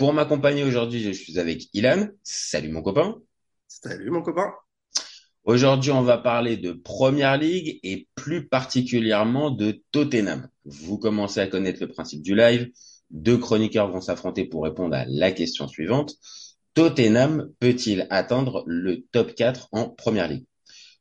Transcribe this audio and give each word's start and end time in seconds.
Pour 0.00 0.14
m'accompagner 0.14 0.64
aujourd'hui, 0.64 1.02
je 1.02 1.10
suis 1.10 1.38
avec 1.38 1.68
Ilan. 1.74 2.08
Salut 2.22 2.70
mon 2.70 2.80
copain. 2.80 3.16
Salut 3.68 4.10
mon 4.10 4.22
copain. 4.22 4.50
Aujourd'hui, 5.44 5.90
on 5.90 6.00
va 6.00 6.16
parler 6.16 6.56
de 6.56 6.72
Première 6.72 7.36
Ligue 7.36 7.78
et 7.82 8.08
plus 8.14 8.48
particulièrement 8.48 9.50
de 9.50 9.82
Tottenham. 9.92 10.48
Vous 10.64 10.96
commencez 10.96 11.40
à 11.40 11.48
connaître 11.48 11.82
le 11.82 11.88
principe 11.88 12.22
du 12.22 12.34
live. 12.34 12.70
Deux 13.10 13.36
chroniqueurs 13.36 13.90
vont 13.90 14.00
s'affronter 14.00 14.46
pour 14.46 14.64
répondre 14.64 14.96
à 14.96 15.04
la 15.06 15.32
question 15.32 15.68
suivante. 15.68 16.14
Tottenham 16.72 17.52
peut-il 17.58 18.06
atteindre 18.08 18.64
le 18.66 19.02
top 19.12 19.34
4 19.34 19.68
en 19.72 19.90
Première 19.90 20.28
Ligue? 20.28 20.46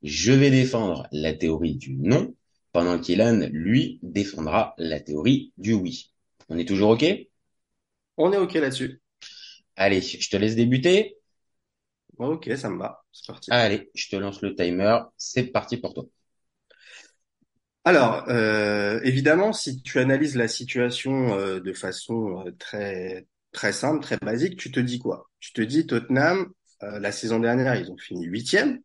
Je 0.03 0.33
vais 0.33 0.51
défendre 0.51 1.07
la 1.13 1.31
théorie 1.31 1.77
du 1.77 1.95
non, 1.95 2.35
pendant 2.73 2.99
qu'Ilan, 2.99 3.47
lui, 3.53 4.01
défendra 4.03 4.73
la 4.77 4.99
théorie 4.99 5.53
du 5.57 5.71
oui. 5.71 6.11
On 6.49 6.57
est 6.57 6.67
toujours 6.67 6.89
OK? 6.89 7.05
On 8.19 8.33
est 8.33 8.37
OK 8.37 8.53
là-dessus. 8.55 9.01
Allez, 9.77 10.01
je 10.01 10.29
te 10.29 10.35
laisse 10.35 10.55
débuter. 10.55 11.15
Ok, 12.17 12.51
ça 12.57 12.69
me 12.69 12.77
va. 12.77 13.01
C'est 13.13 13.27
parti. 13.27 13.49
Allez, 13.49 13.89
je 13.95 14.09
te 14.09 14.17
lance 14.17 14.41
le 14.41 14.53
timer. 14.53 14.99
C'est 15.17 15.45
parti 15.45 15.77
pour 15.77 15.93
toi. 15.93 16.03
Alors, 17.85 18.25
euh, 18.27 18.99
évidemment, 19.03 19.53
si 19.53 19.81
tu 19.81 19.99
analyses 19.99 20.35
la 20.35 20.49
situation 20.49 21.33
euh, 21.33 21.61
de 21.61 21.71
façon 21.71 22.45
euh, 22.45 22.51
très 22.59 23.25
très 23.53 23.71
simple, 23.71 24.03
très 24.03 24.17
basique, 24.17 24.59
tu 24.59 24.69
te 24.69 24.81
dis 24.81 24.99
quoi? 24.99 25.29
Tu 25.39 25.53
te 25.53 25.61
dis 25.61 25.87
Tottenham, 25.87 26.51
la 26.81 27.11
saison 27.11 27.39
dernière, 27.39 27.75
ils 27.75 27.89
ont 27.89 27.97
fini 27.97 28.25
huitième, 28.25 28.79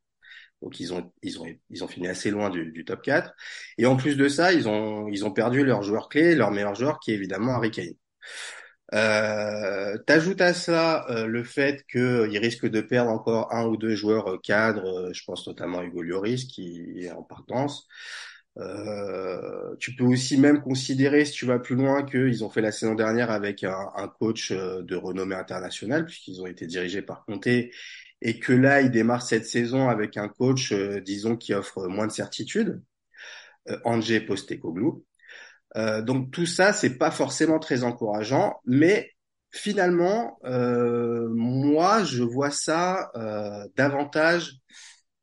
donc 0.62 0.80
ils 0.80 0.94
ont 0.94 1.12
ils 1.22 1.40
ont 1.40 1.46
ils 1.70 1.84
ont 1.84 1.88
fini 1.88 2.08
assez 2.08 2.30
loin 2.30 2.50
du, 2.50 2.70
du, 2.72 2.84
top 2.84 3.02
4. 3.02 3.32
Et 3.78 3.86
en 3.86 3.96
plus 3.96 4.16
de 4.16 4.28
ça, 4.28 4.52
ils 4.52 4.68
ont 4.68 5.08
ils 5.08 5.24
ont 5.24 5.32
perdu 5.32 5.64
leur 5.64 5.82
joueur 5.82 6.08
clé, 6.08 6.36
leur 6.36 6.52
meilleur 6.52 6.74
joueur, 6.76 7.00
qui 7.00 7.10
est 7.10 7.14
évidemment 7.14 7.54
Harry 7.56 7.72
Kane. 7.72 7.94
Euh, 8.94 9.98
T'ajoutes 10.06 10.40
à 10.40 10.54
ça 10.54 11.06
euh, 11.10 11.26
le 11.26 11.42
fait 11.42 11.84
qu'ils 11.90 12.38
risquent 12.38 12.68
de 12.68 12.80
perdre 12.80 13.10
encore 13.10 13.52
un 13.52 13.66
ou 13.66 13.76
deux 13.76 13.94
joueurs 13.96 14.28
euh, 14.34 14.38
cadres, 14.38 14.86
euh, 15.08 15.12
je 15.12 15.24
pense 15.24 15.46
notamment 15.48 15.78
à 15.80 15.84
Hugo 15.84 16.02
Lloris 16.02 16.44
qui 16.44 16.94
est 17.00 17.10
en 17.10 17.22
partance. 17.22 17.88
Euh, 18.58 19.74
tu 19.80 19.96
peux 19.96 20.04
aussi 20.04 20.38
même 20.38 20.62
considérer, 20.62 21.24
si 21.24 21.32
tu 21.32 21.44
vas 21.46 21.58
plus 21.58 21.74
loin, 21.74 22.04
qu'ils 22.04 22.44
ont 22.44 22.50
fait 22.50 22.60
la 22.60 22.70
saison 22.70 22.94
dernière 22.94 23.30
avec 23.32 23.64
un, 23.64 23.76
un 23.96 24.06
coach 24.08 24.52
de 24.52 24.94
renommée 24.96 25.34
internationale, 25.34 26.04
puisqu'ils 26.06 26.40
ont 26.40 26.46
été 26.46 26.66
dirigés 26.66 27.02
par 27.02 27.24
Conte, 27.24 27.48
et 27.48 28.38
que 28.40 28.52
là, 28.52 28.80
ils 28.80 28.90
démarrent 28.92 29.22
cette 29.26 29.46
saison 29.46 29.88
avec 29.88 30.16
un 30.16 30.28
coach, 30.28 30.72
disons, 30.72 31.36
qui 31.36 31.52
offre 31.52 31.88
moins 31.88 32.06
de 32.06 32.12
certitude, 32.12 32.80
Angé 33.84 34.20
Postecoglou. 34.20 35.04
Euh, 35.76 36.02
donc 36.02 36.30
tout 36.30 36.46
ça, 36.46 36.72
c'est 36.72 36.98
pas 36.98 37.10
forcément 37.10 37.58
très 37.58 37.84
encourageant, 37.84 38.60
mais 38.64 39.10
finalement, 39.50 40.38
euh, 40.44 41.28
moi, 41.30 42.04
je 42.04 42.22
vois 42.22 42.50
ça 42.50 43.10
euh, 43.16 43.66
davantage. 43.76 44.58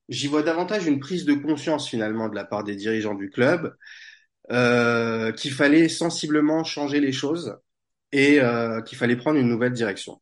J'y 0.10 0.28
vois 0.28 0.44
davantage 0.44 0.88
une 0.88 1.00
prise 1.00 1.26
de 1.26 1.34
conscience 1.34 1.88
finalement 1.88 2.28
de 2.28 2.36
la 2.36 2.44
part 2.44 2.64
des 2.64 2.76
dirigeants 2.76 3.16
du 3.16 3.30
club 3.30 3.76
qu'il 5.38 5.54
fallait 5.54 5.88
sensiblement 5.88 6.66
changer 6.66 7.00
les 7.00 7.14
choses 7.14 7.58
et 8.12 8.42
qu'il 8.86 8.98
fallait 8.98 9.16
prendre 9.16 9.40
une 9.40 9.48
nouvelle 9.48 9.72
direction. 9.72 10.22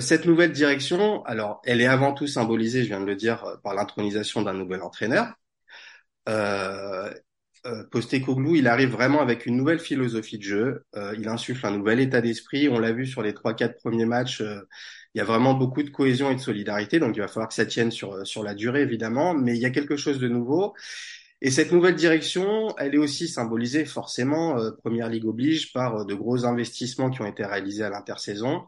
Cette 0.00 0.24
nouvelle 0.24 0.50
direction, 0.50 1.24
alors, 1.24 1.60
elle 1.64 1.80
est 1.80 1.86
avant 1.86 2.14
tout 2.14 2.26
symbolisée, 2.26 2.82
je 2.82 2.88
viens 2.88 3.00
de 3.00 3.06
le 3.06 3.14
dire, 3.14 3.58
par 3.62 3.74
l'intronisation 3.74 4.42
d'un 4.42 4.54
nouvel 4.54 4.82
entraîneur. 4.82 5.28
Euh, 7.66 7.84
Postecoglou, 7.90 8.56
il 8.56 8.66
arrive 8.66 8.90
vraiment 8.90 9.20
avec 9.20 9.46
une 9.46 9.56
nouvelle 9.56 9.78
philosophie 9.78 10.38
de 10.38 10.42
jeu. 10.42 10.84
Euh, 10.96 11.14
il 11.18 11.28
insuffle 11.28 11.66
un 11.66 11.76
nouvel 11.76 12.00
état 12.00 12.20
d'esprit. 12.20 12.68
On 12.68 12.78
l'a 12.78 12.92
vu 12.92 13.06
sur 13.06 13.22
les 13.22 13.34
trois 13.34 13.54
quatre 13.54 13.78
premiers 13.78 14.06
matchs. 14.06 14.40
Euh, 14.40 14.60
il 15.14 15.18
y 15.18 15.20
a 15.20 15.24
vraiment 15.24 15.54
beaucoup 15.54 15.82
de 15.82 15.90
cohésion 15.90 16.30
et 16.30 16.34
de 16.34 16.40
solidarité. 16.40 16.98
Donc 16.98 17.16
il 17.16 17.20
va 17.20 17.28
falloir 17.28 17.48
que 17.48 17.54
ça 17.54 17.66
tienne 17.66 17.90
sur 17.90 18.14
euh, 18.14 18.24
sur 18.24 18.42
la 18.42 18.54
durée 18.54 18.82
évidemment, 18.82 19.34
mais 19.34 19.56
il 19.56 19.60
y 19.60 19.66
a 19.66 19.70
quelque 19.70 19.96
chose 19.96 20.18
de 20.18 20.28
nouveau. 20.28 20.74
Et 21.40 21.50
cette 21.50 21.72
nouvelle 21.72 21.96
direction, 21.96 22.74
elle 22.78 22.94
est 22.94 22.98
aussi 22.98 23.28
symbolisée 23.28 23.84
forcément, 23.84 24.58
euh, 24.58 24.70
Première 24.70 25.08
Ligue 25.08 25.26
oblige, 25.26 25.72
par 25.72 26.06
de 26.06 26.14
gros 26.14 26.44
investissements 26.44 27.10
qui 27.10 27.20
ont 27.20 27.26
été 27.26 27.44
réalisés 27.44 27.82
à 27.84 27.90
l'intersaison, 27.90 28.62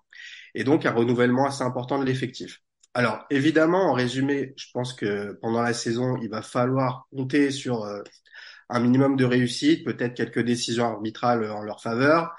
et 0.55 0.65
donc 0.65 0.84
un 0.84 0.93
renouvellement 0.93 1.47
assez 1.47 1.62
important 1.62 1.99
de 2.00 2.05
l'effectif. 2.05 2.62
Alors 2.93 3.25
évidemment, 3.31 3.91
en 3.91 3.93
résumé, 3.93 4.55
je 4.56 4.66
pense 4.72 4.93
que 4.93 5.32
pendant 5.41 5.62
la 5.62 5.72
saison, 5.72 6.16
il 6.22 6.28
va 6.28 6.43
falloir 6.43 7.06
compter 7.12 7.50
sur 7.50 7.84
un 8.75 8.81
minimum 8.81 9.17
de 9.17 9.25
réussite, 9.25 9.85
peut-être 9.85 10.15
quelques 10.15 10.45
décisions 10.45 10.85
arbitrales 10.85 11.51
en 11.51 11.62
leur 11.62 11.81
faveur. 11.81 12.35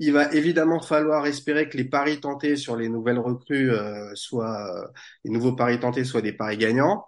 Il 0.00 0.12
va 0.12 0.32
évidemment 0.32 0.80
falloir 0.80 1.26
espérer 1.26 1.68
que 1.68 1.76
les 1.76 1.84
paris 1.84 2.20
tentés 2.20 2.56
sur 2.56 2.76
les 2.76 2.88
nouvelles 2.88 3.18
recrues 3.18 3.70
euh, 3.72 4.14
soient, 4.14 4.90
les 5.24 5.30
nouveaux 5.30 5.54
paris 5.54 5.80
tentés 5.80 6.04
soient 6.04 6.22
des 6.22 6.32
paris 6.32 6.56
gagnants. 6.56 7.04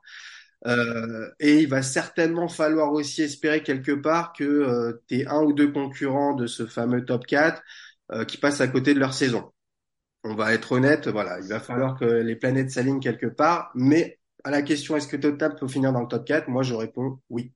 Euh, 0.66 1.30
et 1.40 1.60
il 1.60 1.68
va 1.68 1.82
certainement 1.82 2.48
falloir 2.48 2.92
aussi 2.92 3.22
espérer 3.22 3.62
quelque 3.62 3.92
part 3.92 4.32
que 4.32 4.44
euh, 4.44 5.02
tu 5.08 5.26
un 5.26 5.42
ou 5.42 5.52
deux 5.52 5.72
concurrents 5.72 6.34
de 6.34 6.46
ce 6.46 6.66
fameux 6.66 7.04
top 7.04 7.26
4 7.26 7.62
euh, 8.12 8.24
qui 8.24 8.36
passent 8.36 8.60
à 8.60 8.68
côté 8.68 8.94
de 8.94 9.00
leur 9.00 9.14
saison. 9.14 9.52
On 10.24 10.34
va 10.34 10.52
être 10.52 10.72
honnête, 10.72 11.08
voilà, 11.08 11.40
il 11.40 11.48
va 11.48 11.60
falloir 11.60 11.98
que 11.98 12.04
les 12.04 12.36
planètes 12.36 12.70
s'alignent 12.70 13.00
quelque 13.00 13.26
part, 13.26 13.70
mais 13.74 14.18
à 14.44 14.50
la 14.50 14.62
question 14.62 14.96
est-ce 14.96 15.08
que 15.08 15.16
Tottenham 15.16 15.56
peut 15.58 15.68
finir 15.68 15.92
dans 15.92 16.02
le 16.02 16.08
top 16.08 16.26
4, 16.26 16.48
moi 16.48 16.62
je 16.62 16.74
réponds 16.74 17.20
oui. 17.30 17.52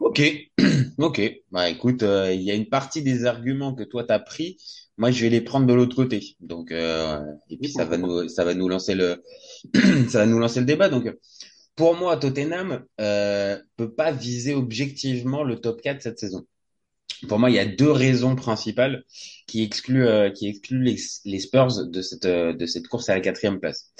Ok, 0.00 0.22
ok. 0.98 1.20
Bah 1.50 1.68
écoute, 1.68 2.02
euh, 2.02 2.32
il 2.32 2.42
y 2.42 2.50
a 2.50 2.54
une 2.54 2.68
partie 2.68 3.02
des 3.02 3.24
arguments 3.24 3.74
que 3.74 3.84
toi 3.84 4.04
t'as 4.04 4.18
pris. 4.18 4.56
Moi, 4.98 5.10
je 5.10 5.22
vais 5.22 5.30
les 5.30 5.40
prendre 5.40 5.66
de 5.66 5.72
l'autre 5.72 5.96
côté. 5.96 6.36
Donc, 6.40 6.70
euh, 6.70 7.20
et 7.48 7.56
puis 7.56 7.70
ça 7.70 7.84
va 7.84 7.96
nous, 7.96 8.28
ça 8.28 8.44
va 8.44 8.54
nous 8.54 8.68
lancer 8.68 8.94
le, 8.94 9.22
ça 10.08 10.18
va 10.18 10.26
nous 10.26 10.38
lancer 10.38 10.60
le 10.60 10.66
débat. 10.66 10.88
Donc, 10.88 11.12
pour 11.74 11.96
moi, 11.96 12.16
Tottenham 12.16 12.84
euh, 13.00 13.58
peut 13.76 13.92
pas 13.92 14.12
viser 14.12 14.54
objectivement 14.54 15.44
le 15.44 15.58
top 15.58 15.80
4 15.80 16.02
cette 16.02 16.18
saison. 16.18 16.46
Pour 17.28 17.38
moi, 17.38 17.50
il 17.50 17.56
y 17.56 17.58
a 17.58 17.66
deux 17.66 17.90
raisons 17.90 18.36
principales 18.36 19.04
qui 19.46 19.62
excluent, 19.62 20.06
euh, 20.06 20.30
qui 20.30 20.48
excluent 20.48 20.82
les, 20.82 20.96
les, 21.24 21.38
Spurs 21.38 21.86
de 21.86 22.02
cette, 22.02 22.26
de 22.26 22.66
cette 22.66 22.88
course 22.88 23.08
à 23.08 23.14
la 23.14 23.20
quatrième 23.20 23.60
place. 23.60 23.92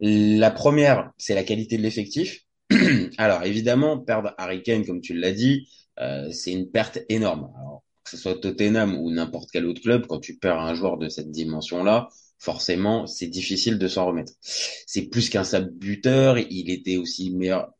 La 0.00 0.50
première, 0.50 1.10
c'est 1.18 1.34
la 1.34 1.44
qualité 1.44 1.76
de 1.76 1.82
l'effectif. 1.82 2.44
Alors 3.18 3.44
évidemment, 3.44 3.98
perdre 3.98 4.34
Harry 4.38 4.62
Kane, 4.62 4.84
comme 4.84 5.00
tu 5.00 5.14
l'as 5.14 5.32
dit, 5.32 5.68
euh, 5.98 6.30
c'est 6.30 6.52
une 6.52 6.70
perte 6.70 6.98
énorme. 7.08 7.50
Alors, 7.58 7.82
que 8.04 8.10
ce 8.10 8.16
soit 8.16 8.40
Tottenham 8.40 8.96
ou 8.96 9.10
n'importe 9.10 9.50
quel 9.52 9.66
autre 9.66 9.80
club, 9.80 10.06
quand 10.06 10.20
tu 10.20 10.36
perds 10.36 10.58
un 10.58 10.74
joueur 10.74 10.98
de 10.98 11.08
cette 11.08 11.30
dimension-là, 11.30 12.08
forcément, 12.38 13.06
c'est 13.06 13.28
difficile 13.28 13.78
de 13.78 13.88
s'en 13.88 14.06
remettre. 14.06 14.32
C'est 14.40 15.02
plus 15.02 15.28
qu'un 15.30 15.44
simple 15.44 15.70
buteur, 15.70 16.38
il 16.38 16.70
était 16.70 16.96
aussi 16.96 17.30
meilleur, 17.30 17.72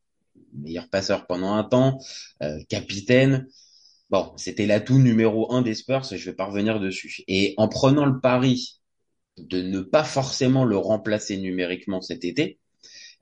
meilleur 0.52 0.88
passeur 0.88 1.26
pendant 1.26 1.54
un 1.54 1.64
temps, 1.64 1.98
euh, 2.42 2.58
capitaine. 2.68 3.48
Bon, 4.10 4.32
c'était 4.36 4.66
l'atout 4.66 4.98
numéro 4.98 5.52
un 5.52 5.62
des 5.62 5.74
Spurs, 5.74 6.04
je 6.04 6.24
vais 6.24 6.36
pas 6.36 6.44
revenir 6.44 6.78
dessus. 6.78 7.24
Et 7.26 7.54
en 7.56 7.68
prenant 7.68 8.04
le 8.06 8.20
pari 8.20 8.78
de 9.38 9.62
ne 9.62 9.80
pas 9.80 10.04
forcément 10.04 10.64
le 10.64 10.76
remplacer 10.76 11.38
numériquement 11.38 12.00
cet 12.02 12.24
été, 12.24 12.58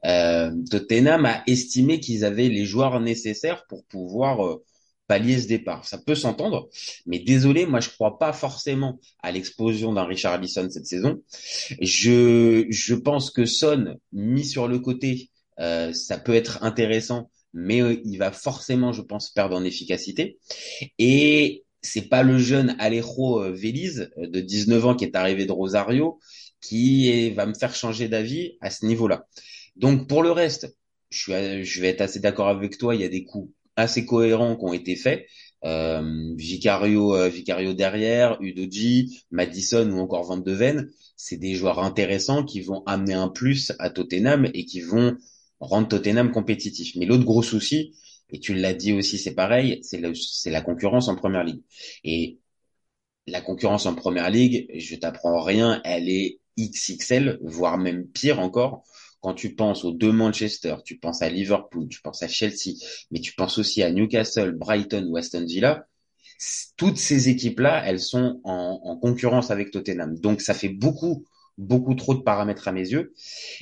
euh, 0.06 0.50
Tottenham 0.70 1.26
a 1.26 1.42
estimé 1.46 2.00
qu'ils 2.00 2.24
avaient 2.24 2.48
les 2.48 2.64
joueurs 2.64 3.00
nécessaires 3.00 3.66
pour 3.68 3.84
pouvoir 3.84 4.46
euh, 4.46 4.64
pallier 5.06 5.40
ce 5.40 5.48
départ. 5.48 5.84
Ça 5.84 5.98
peut 5.98 6.14
s'entendre, 6.14 6.68
mais 7.04 7.18
désolé, 7.18 7.66
moi 7.66 7.80
je 7.80 7.90
crois 7.90 8.18
pas 8.18 8.32
forcément 8.32 9.00
à 9.22 9.32
l'explosion 9.32 9.92
d'un 9.92 10.04
Richard 10.04 10.34
Allison 10.34 10.68
cette 10.70 10.86
saison. 10.86 11.20
Je 11.80 12.66
je 12.70 12.94
pense 12.94 13.30
que 13.30 13.44
Son 13.44 13.96
mis 14.12 14.44
sur 14.44 14.68
le 14.68 14.78
côté, 14.78 15.30
euh, 15.58 15.92
ça 15.92 16.18
peut 16.18 16.34
être 16.34 16.62
intéressant, 16.62 17.30
mais 17.52 17.82
euh, 17.82 18.00
il 18.04 18.18
va 18.18 18.32
forcément, 18.32 18.92
je 18.92 19.02
pense, 19.02 19.30
perdre 19.30 19.56
en 19.56 19.64
efficacité. 19.64 20.38
Et 20.98 21.64
c'est 21.82 22.08
pas 22.08 22.22
le 22.22 22.38
jeune 22.38 22.76
Alejo 22.78 23.42
euh, 23.42 23.50
Veliz 23.50 24.10
de 24.16 24.40
19 24.40 24.86
ans 24.86 24.94
qui 24.94 25.04
est 25.04 25.16
arrivé 25.16 25.44
de 25.44 25.52
Rosario 25.52 26.18
qui 26.60 27.30
va 27.30 27.46
me 27.46 27.54
faire 27.54 27.74
changer 27.74 28.08
d'avis 28.08 28.58
à 28.60 28.70
ce 28.70 28.84
niveau-là. 28.84 29.26
Donc 29.80 30.08
pour 30.08 30.22
le 30.22 30.30
reste, 30.30 30.76
je, 31.08 31.80
vais 31.80 31.88
être 31.88 32.02
assez 32.02 32.20
d'accord 32.20 32.48
avec 32.48 32.76
toi, 32.76 32.94
il 32.94 33.00
y 33.00 33.04
a 33.04 33.08
des 33.08 33.24
coups 33.24 33.50
assez 33.76 34.04
cohérents 34.04 34.56
qui 34.56 34.64
ont 34.64 34.74
été 34.74 34.94
faits. 34.94 35.26
euh, 35.64 36.34
Vicario, 36.36 37.14
euh, 37.16 37.28
Vicario 37.28 37.72
derrière, 37.72 38.36
Udoji, 38.42 39.24
Madison 39.30 39.90
ou 39.90 39.98
encore 39.98 40.24
Van 40.24 40.36
de 40.36 40.52
Ven, 40.52 40.90
c'est 41.16 41.38
des 41.38 41.54
joueurs 41.54 41.78
intéressants 41.78 42.44
qui 42.44 42.60
vont 42.60 42.82
amener 42.84 43.14
un 43.14 43.28
plus 43.28 43.72
à 43.78 43.88
Tottenham 43.90 44.50
et 44.52 44.66
qui 44.66 44.80
vont 44.80 45.16
rendre 45.60 45.88
Tottenham 45.88 46.30
compétitif. 46.30 46.94
Mais 46.96 47.06
l'autre 47.06 47.24
gros 47.24 47.42
souci, 47.42 47.94
et 48.30 48.38
tu 48.38 48.54
l'as 48.54 48.74
dit 48.74 48.92
aussi, 48.92 49.16
c'est 49.18 49.34
pareil, 49.34 49.80
c'est 49.82 50.00
c'est 50.14 50.50
la 50.50 50.60
concurrence 50.60 51.08
en 51.08 51.16
première 51.16 51.44
ligue. 51.44 51.62
Et 52.04 52.38
la 53.26 53.40
concurrence 53.40 53.86
en 53.86 53.94
première 53.94 54.30
ligue, 54.30 54.66
je 54.76 54.94
t'apprends 54.96 55.42
rien, 55.42 55.80
elle 55.84 56.08
est 56.10 56.40
XXL, 56.58 57.38
voire 57.42 57.78
même 57.78 58.06
pire 58.06 58.40
encore. 58.40 58.84
Quand 59.20 59.34
tu 59.34 59.54
penses 59.54 59.84
aux 59.84 59.92
deux 59.92 60.12
Manchester, 60.12 60.76
tu 60.84 60.98
penses 60.98 61.22
à 61.22 61.28
Liverpool, 61.28 61.88
tu 61.88 62.00
penses 62.00 62.22
à 62.22 62.28
Chelsea, 62.28 62.76
mais 63.10 63.20
tu 63.20 63.34
penses 63.34 63.58
aussi 63.58 63.82
à 63.82 63.90
Newcastle, 63.90 64.52
Brighton 64.52 65.06
ou 65.08 65.16
Aston 65.16 65.44
Villa. 65.44 65.86
Toutes 66.76 66.96
ces 66.96 67.28
équipes-là, 67.28 67.82
elles 67.86 68.00
sont 68.00 68.40
en, 68.44 68.80
en 68.82 68.96
concurrence 68.96 69.50
avec 69.50 69.70
Tottenham. 69.70 70.18
Donc 70.18 70.40
ça 70.40 70.54
fait 70.54 70.70
beaucoup, 70.70 71.26
beaucoup 71.58 71.94
trop 71.94 72.14
de 72.14 72.20
paramètres 72.20 72.66
à 72.68 72.72
mes 72.72 72.88
yeux. 72.90 73.12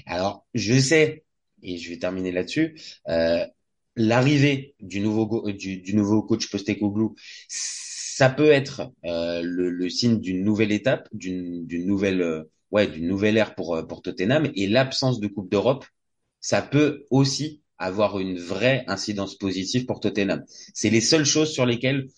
Alors 0.06 0.46
je 0.54 0.78
sais, 0.78 1.24
et 1.62 1.76
je 1.76 1.90
vais 1.90 1.98
terminer 1.98 2.30
là-dessus, 2.32 2.80
euh, 3.08 3.44
l'arrivée 3.96 4.74
du 4.80 5.00
nouveau 5.00 5.50
du, 5.50 5.78
du 5.78 5.94
nouveau 5.94 6.22
coach 6.22 6.48
Postecoglou, 6.50 7.16
ça 7.48 8.30
peut 8.30 8.50
être 8.50 8.92
euh, 9.04 9.42
le, 9.42 9.70
le, 9.70 9.88
signe 9.88 10.20
d'une 10.20 10.44
nouvelle 10.44 10.72
étape, 10.72 11.08
d'une 11.12 11.66
nouvelle 11.86 12.22
euh, 12.22 12.44
ouais, 12.70 12.86
d'une 12.86 13.06
nouvelle 13.06 13.36
ère 13.36 13.54
pour, 13.54 13.74
euh, 13.74 13.82
pour 13.82 14.02
Tottenham. 14.02 14.50
Et 14.54 14.66
l'absence 14.66 15.20
de 15.20 15.26
Coupe 15.28 15.50
d'Europe, 15.50 15.84
ça 16.40 16.62
peut 16.62 17.04
aussi 17.10 17.62
avoir 17.78 18.18
une 18.18 18.38
vraie 18.38 18.84
incidence 18.88 19.36
positive 19.36 19.86
pour 19.86 20.00
Tottenham. 20.00 20.44
C'est 20.74 20.90
les 20.90 21.00
seules 21.00 21.24
choses 21.24 21.52
sur 21.52 21.64
lesquelles, 21.64 22.08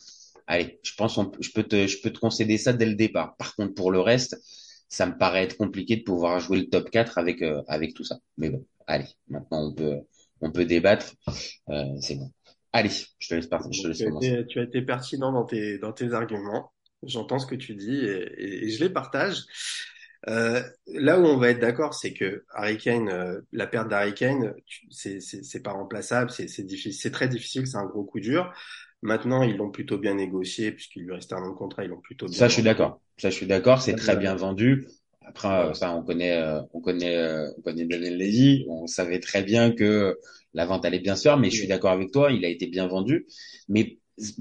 allez, 0.47 0.81
je 0.83 0.95
pense, 0.95 1.19
on, 1.19 1.31
je 1.41 1.51
peux 1.51 1.65
te, 1.65 1.87
je 1.87 2.01
peux 2.01 2.11
te 2.11 2.19
concéder 2.19 2.57
ça 2.57 2.73
dès 2.73 2.87
le 2.87 2.95
départ. 2.95 3.37
Par 3.37 3.55
contre, 3.55 3.75
pour 3.75 3.91
le 3.91 4.01
reste, 4.01 4.41
ça 4.89 5.07
me 5.07 5.17
paraît 5.17 5.45
être 5.45 5.57
compliqué 5.57 5.97
de 5.97 6.03
pouvoir 6.03 6.41
jouer 6.41 6.59
le 6.59 6.69
top 6.69 6.91
4 6.91 7.19
avec, 7.19 7.43
euh, 7.43 7.63
avec 7.69 7.95
tout 7.95 8.05
ça. 8.05 8.19
Mais 8.39 8.51
bon, 8.51 8.67
allez, 8.87 9.07
maintenant 9.29 9.69
on 9.69 9.73
peut, 9.73 9.99
on 10.41 10.51
peut 10.51 10.65
débattre. 10.65 11.15
Euh, 11.69 11.85
c'est 12.01 12.17
bon. 12.17 12.31
Allez, 12.73 12.91
je 13.19 13.29
te 13.29 13.35
laisse 13.35 13.47
partir. 13.47 13.73
Je 13.73 13.83
te 13.83 13.89
laisse 13.89 13.99
tu, 13.99 14.07
as 14.07 14.17
été, 14.17 14.47
tu 14.47 14.61
as 14.61 14.63
été 14.65 14.83
pertinent 14.83 15.33
dans 15.33 15.45
tes, 15.45 15.79
dans 15.79 15.93
tes 15.93 16.13
arguments. 16.13 16.73
J'entends 17.03 17.39
ce 17.39 17.47
que 17.47 17.55
tu 17.55 17.75
dis 17.75 17.97
et, 17.97 18.65
et, 18.65 18.71
je 18.71 18.85
les 18.85 18.91
partage. 18.91 19.45
Euh, 20.29 20.63
là 20.87 21.19
où 21.19 21.25
on 21.25 21.39
va 21.39 21.51
être 21.51 21.61
d'accord, 21.61 21.95
c'est 21.95 22.13
que 22.13 22.45
Harry 22.53 22.77
Kane, 22.77 23.09
euh, 23.09 23.41
la 23.53 23.67
perte 23.67 23.89
d'Harry 23.89 24.15
Kane, 24.15 24.55
c'est 24.91 25.63
pas 25.63 25.73
remplaçable, 25.73 26.31
c'est 26.31 26.63
difficile, 26.63 26.95
c'est 26.95 27.11
très 27.11 27.29
difficile, 27.29 27.67
c'est 27.67 27.79
un 27.79 27.87
gros 27.87 28.05
coup 28.05 28.21
dur. 28.21 28.53
Maintenant, 29.03 29.43
ils 29.43 29.57
l'ont 29.57 29.71
plutôt 29.71 29.97
bien 29.97 30.15
négocié 30.15 30.73
puisqu'il 30.73 31.05
lui 31.05 31.15
restait 31.15 31.35
un 31.35 31.43
an 31.43 31.51
de 31.51 31.57
contrat, 31.57 31.85
ils 31.85 31.89
l'ont 31.89 32.01
plutôt 32.01 32.27
bien. 32.27 32.37
Ça, 32.37 32.49
je 32.49 32.55
suis 32.55 32.63
d'accord. 32.63 33.01
Ça, 33.17 33.31
je 33.31 33.35
suis 33.35 33.47
d'accord. 33.47 33.81
C'est 33.81 33.95
très 33.95 34.17
bien 34.17 34.35
vendu. 34.35 34.87
Après, 35.23 35.73
ça, 35.75 35.95
on 35.95 36.03
connaît, 36.03 36.37
euh, 36.37 36.61
on 36.75 36.81
connaît, 36.81 37.17
euh, 37.17 37.51
on 37.57 37.63
connaît 37.63 37.87
Daniel 37.87 38.19
Levy. 38.19 38.67
On 38.69 38.87
savait 38.87 39.21
très 39.21 39.43
bien 39.43 39.73
que 39.73 40.19
la 40.53 40.67
vente 40.67 40.85
allait 40.85 40.99
bien 40.99 41.17
se 41.17 41.23
faire, 41.23 41.39
mais 41.39 41.51
je 41.51 41.57
suis 41.57 41.69
d'accord 41.69 41.93
avec 41.93 42.11
toi. 42.13 42.31
Il 42.31 42.45
a 42.45 42.49
été 42.49 42.67
bien 42.67 42.87
vendu. 42.89 43.27
Mais 43.69 43.99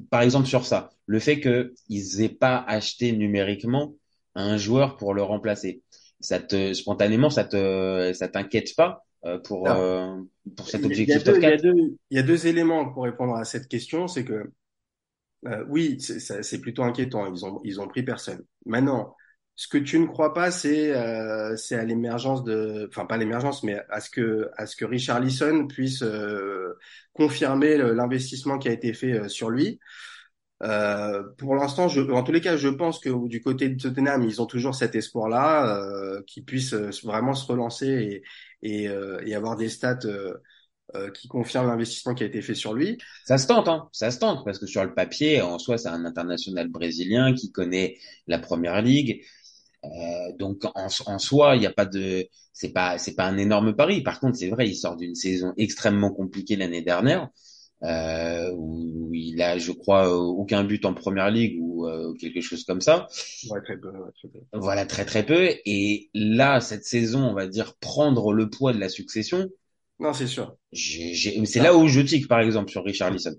par 0.09 0.21
exemple 0.21 0.47
sur 0.47 0.65
ça, 0.65 0.89
le 1.05 1.19
fait 1.19 1.39
qu'ils 1.39 2.21
aient 2.21 2.27
pas 2.27 2.57
acheté 2.67 3.13
numériquement 3.13 3.95
un 4.35 4.57
joueur 4.57 4.97
pour 4.97 5.13
le 5.13 5.23
remplacer. 5.23 5.81
Ça 6.19 6.39
te 6.39 6.73
spontanément, 6.73 7.29
ça 7.29 7.45
te 7.45 8.11
ça 8.13 8.27
t'inquiète 8.27 8.75
pas 8.75 9.05
euh, 9.25 9.39
pour 9.39 9.69
euh, 9.69 10.15
pour 10.57 10.67
cet 10.67 10.85
objectif 10.85 11.21
il 11.25 11.41
y, 11.41 11.45
a 11.45 11.57
deux, 11.57 11.73
il 12.09 12.17
y 12.17 12.19
a 12.19 12.23
deux 12.23 12.47
éléments 12.47 12.91
pour 12.91 13.03
répondre 13.03 13.35
à 13.35 13.45
cette 13.45 13.67
question, 13.67 14.07
c'est 14.07 14.25
que 14.25 14.51
euh, 15.47 15.63
oui, 15.69 15.97
c'est 15.99 16.61
plutôt 16.61 16.83
inquiétant. 16.83 17.31
Ils 17.33 17.45
ont 17.45 17.61
ils 17.63 17.79
ont 17.79 17.87
pris 17.87 18.03
personne. 18.03 18.43
Maintenant, 18.65 19.15
ce 19.55 19.67
que 19.67 19.77
tu 19.77 19.99
ne 19.99 20.05
crois 20.05 20.33
pas, 20.33 20.51
c'est 20.51 20.93
euh, 20.95 21.55
c'est 21.55 21.75
à 21.75 21.85
l'émergence 21.85 22.43
de, 22.43 22.87
enfin 22.89 23.05
pas 23.05 23.17
l'émergence, 23.17 23.63
mais 23.63 23.79
à 23.89 24.01
ce 24.01 24.09
que 24.09 24.49
à 24.57 24.65
ce 24.65 24.75
que 24.75 24.85
Richard 24.85 25.21
Lisson 25.21 25.67
puisse 25.67 26.01
euh, 26.03 26.77
confirmer 27.13 27.77
l'investissement 27.77 28.57
qui 28.57 28.67
a 28.67 28.73
été 28.73 28.93
fait 28.93 29.29
sur 29.29 29.49
lui. 29.49 29.79
Euh, 30.61 31.23
pour 31.37 31.55
l'instant, 31.55 31.87
en 31.87 32.23
tous 32.23 32.31
les 32.31 32.41
cas, 32.41 32.57
je 32.57 32.67
pense 32.67 32.99
que 32.99 33.27
du 33.27 33.41
côté 33.41 33.69
de 33.69 33.81
Tottenham, 33.81 34.23
ils 34.23 34.41
ont 34.41 34.45
toujours 34.45 34.75
cet 34.75 34.93
espoir-là, 34.95 35.77
euh, 35.77 36.21
qu'ils 36.27 36.43
puissent 36.43 36.73
euh, 36.73 36.89
vraiment 37.03 37.33
se 37.33 37.45
relancer 37.45 38.21
et, 38.61 38.83
et, 38.83 38.89
euh, 38.89 39.21
et 39.25 39.35
avoir 39.35 39.55
des 39.55 39.69
stats 39.69 39.99
euh, 40.05 41.11
qui 41.11 41.27
confirment 41.27 41.67
l'investissement 41.67 42.13
qui 42.13 42.23
a 42.23 42.27
été 42.27 42.41
fait 42.41 42.55
sur 42.55 42.73
lui. 42.73 42.97
Ça 43.25 43.37
se 43.37 43.47
tente, 43.47 43.67
hein, 43.69 43.87
ça 43.93 44.11
se 44.11 44.19
tente, 44.19 44.43
parce 44.43 44.59
que 44.59 44.65
sur 44.65 44.83
le 44.83 44.93
papier, 44.93 45.41
en 45.41 45.59
soi, 45.59 45.77
c'est 45.77 45.87
un 45.87 46.03
international 46.03 46.67
brésilien 46.67 47.33
qui 47.33 47.51
connaît 47.51 47.97
la 48.27 48.39
première 48.39 48.81
ligue. 48.81 49.23
donc 50.37 50.65
en, 50.75 50.87
en 51.05 51.19
soi, 51.19 51.55
il 51.55 51.59
n'y 51.59 51.67
a 51.67 51.71
pas 51.71 51.85
de, 51.85 52.27
c'est 52.53 52.73
pas, 52.73 52.97
c'est 52.97 53.15
pas 53.15 53.25
un 53.25 53.37
énorme 53.37 53.75
pari. 53.75 54.01
Par 54.01 54.19
contre, 54.19 54.37
c'est 54.37 54.49
vrai, 54.49 54.67
il 54.67 54.75
sort 54.75 54.97
d'une 54.97 55.15
saison 55.15 55.53
extrêmement 55.57 56.11
compliquée 56.11 56.55
l'année 56.55 56.81
dernière 56.81 57.29
euh, 57.83 58.51
où 58.55 59.11
il 59.13 59.41
a, 59.41 59.57
je 59.57 59.71
crois, 59.71 60.13
aucun 60.13 60.63
but 60.63 60.85
en 60.85 60.93
première 60.93 61.29
ligue 61.29 61.57
ou 61.61 61.87
euh, 61.87 62.13
quelque 62.19 62.41
chose 62.41 62.63
comme 62.65 62.81
ça. 62.81 63.07
Ouais, 63.49 63.61
très 63.61 63.77
peu, 63.77 63.89
ouais, 63.89 64.11
très 64.17 64.27
peu. 64.27 64.39
Voilà, 64.53 64.85
très 64.85 65.05
très 65.05 65.25
peu. 65.25 65.49
Et 65.65 66.09
là, 66.13 66.59
cette 66.59 66.85
saison, 66.85 67.23
on 67.23 67.33
va 67.33 67.47
dire 67.47 67.75
prendre 67.79 68.33
le 68.33 68.49
poids 68.49 68.73
de 68.73 68.79
la 68.79 68.89
succession. 68.89 69.49
Non, 69.99 70.13
c'est 70.13 70.27
sûr. 70.27 70.55
C'est 70.73 71.59
là 71.61 71.75
où 71.75 71.87
je 71.87 72.01
tique, 72.01 72.27
par 72.27 72.39
exemple, 72.39 72.69
sur 72.69 72.83
Richard 72.83 73.11
Lisson. 73.11 73.35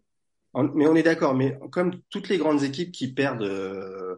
Mais 0.54 0.86
on 0.86 0.94
est 0.94 1.02
d'accord. 1.02 1.34
Mais 1.34 1.58
comme 1.70 2.00
toutes 2.10 2.28
les 2.28 2.38
grandes 2.38 2.62
équipes 2.62 2.92
qui 2.92 3.12
perdent, 3.12 3.42
euh, 3.42 4.16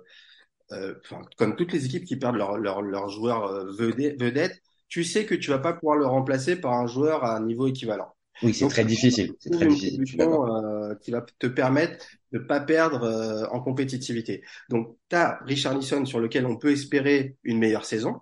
euh 0.73 0.95
enfin, 1.05 1.23
comme 1.37 1.57
toutes 1.57 1.73
les 1.73 1.85
équipes 1.87 2.05
qui 2.05 2.17
perdent 2.17 2.37
leurs 2.37 2.59
leur, 2.59 2.83
leur 2.83 3.09
joueurs 3.11 3.45
euh, 3.45 3.73
vedettes, 3.73 4.63
tu 4.89 5.05
sais 5.05 5.25
que 5.25 5.35
tu 5.35 5.51
vas 5.51 5.59
pas 5.59 5.73
pouvoir 5.73 5.97
le 5.97 6.07
remplacer 6.07 6.57
par 6.57 6.73
un 6.73 6.87
joueur 6.87 7.25
à 7.25 7.37
un 7.37 7.45
niveau 7.45 7.67
équivalent. 7.67 8.15
Oui, 8.43 8.55
c'est 8.55 8.69
très 8.69 8.85
difficile. 8.85 9.35
C'est 9.39 9.51
très 9.51 9.67
difficile. 9.67 10.21
Euh, 10.21 10.95
qui 10.97 11.11
va 11.11 11.25
te 11.39 11.47
permettre 11.47 12.05
de 12.33 12.39
pas 12.39 12.61
perdre 12.61 13.05
euh, 13.05 13.47
en 13.51 13.61
compétitivité. 13.61 14.43
Donc, 14.69 14.97
tu 15.09 15.17
as 15.17 15.39
Richard 15.45 15.77
Lisson 15.77 16.05
sur 16.05 16.21
lequel 16.21 16.47
on 16.47 16.57
peut 16.57 16.73
espérer 16.73 17.37
une 17.45 17.59
meilleure 17.59 17.85
saison. 17.85 18.21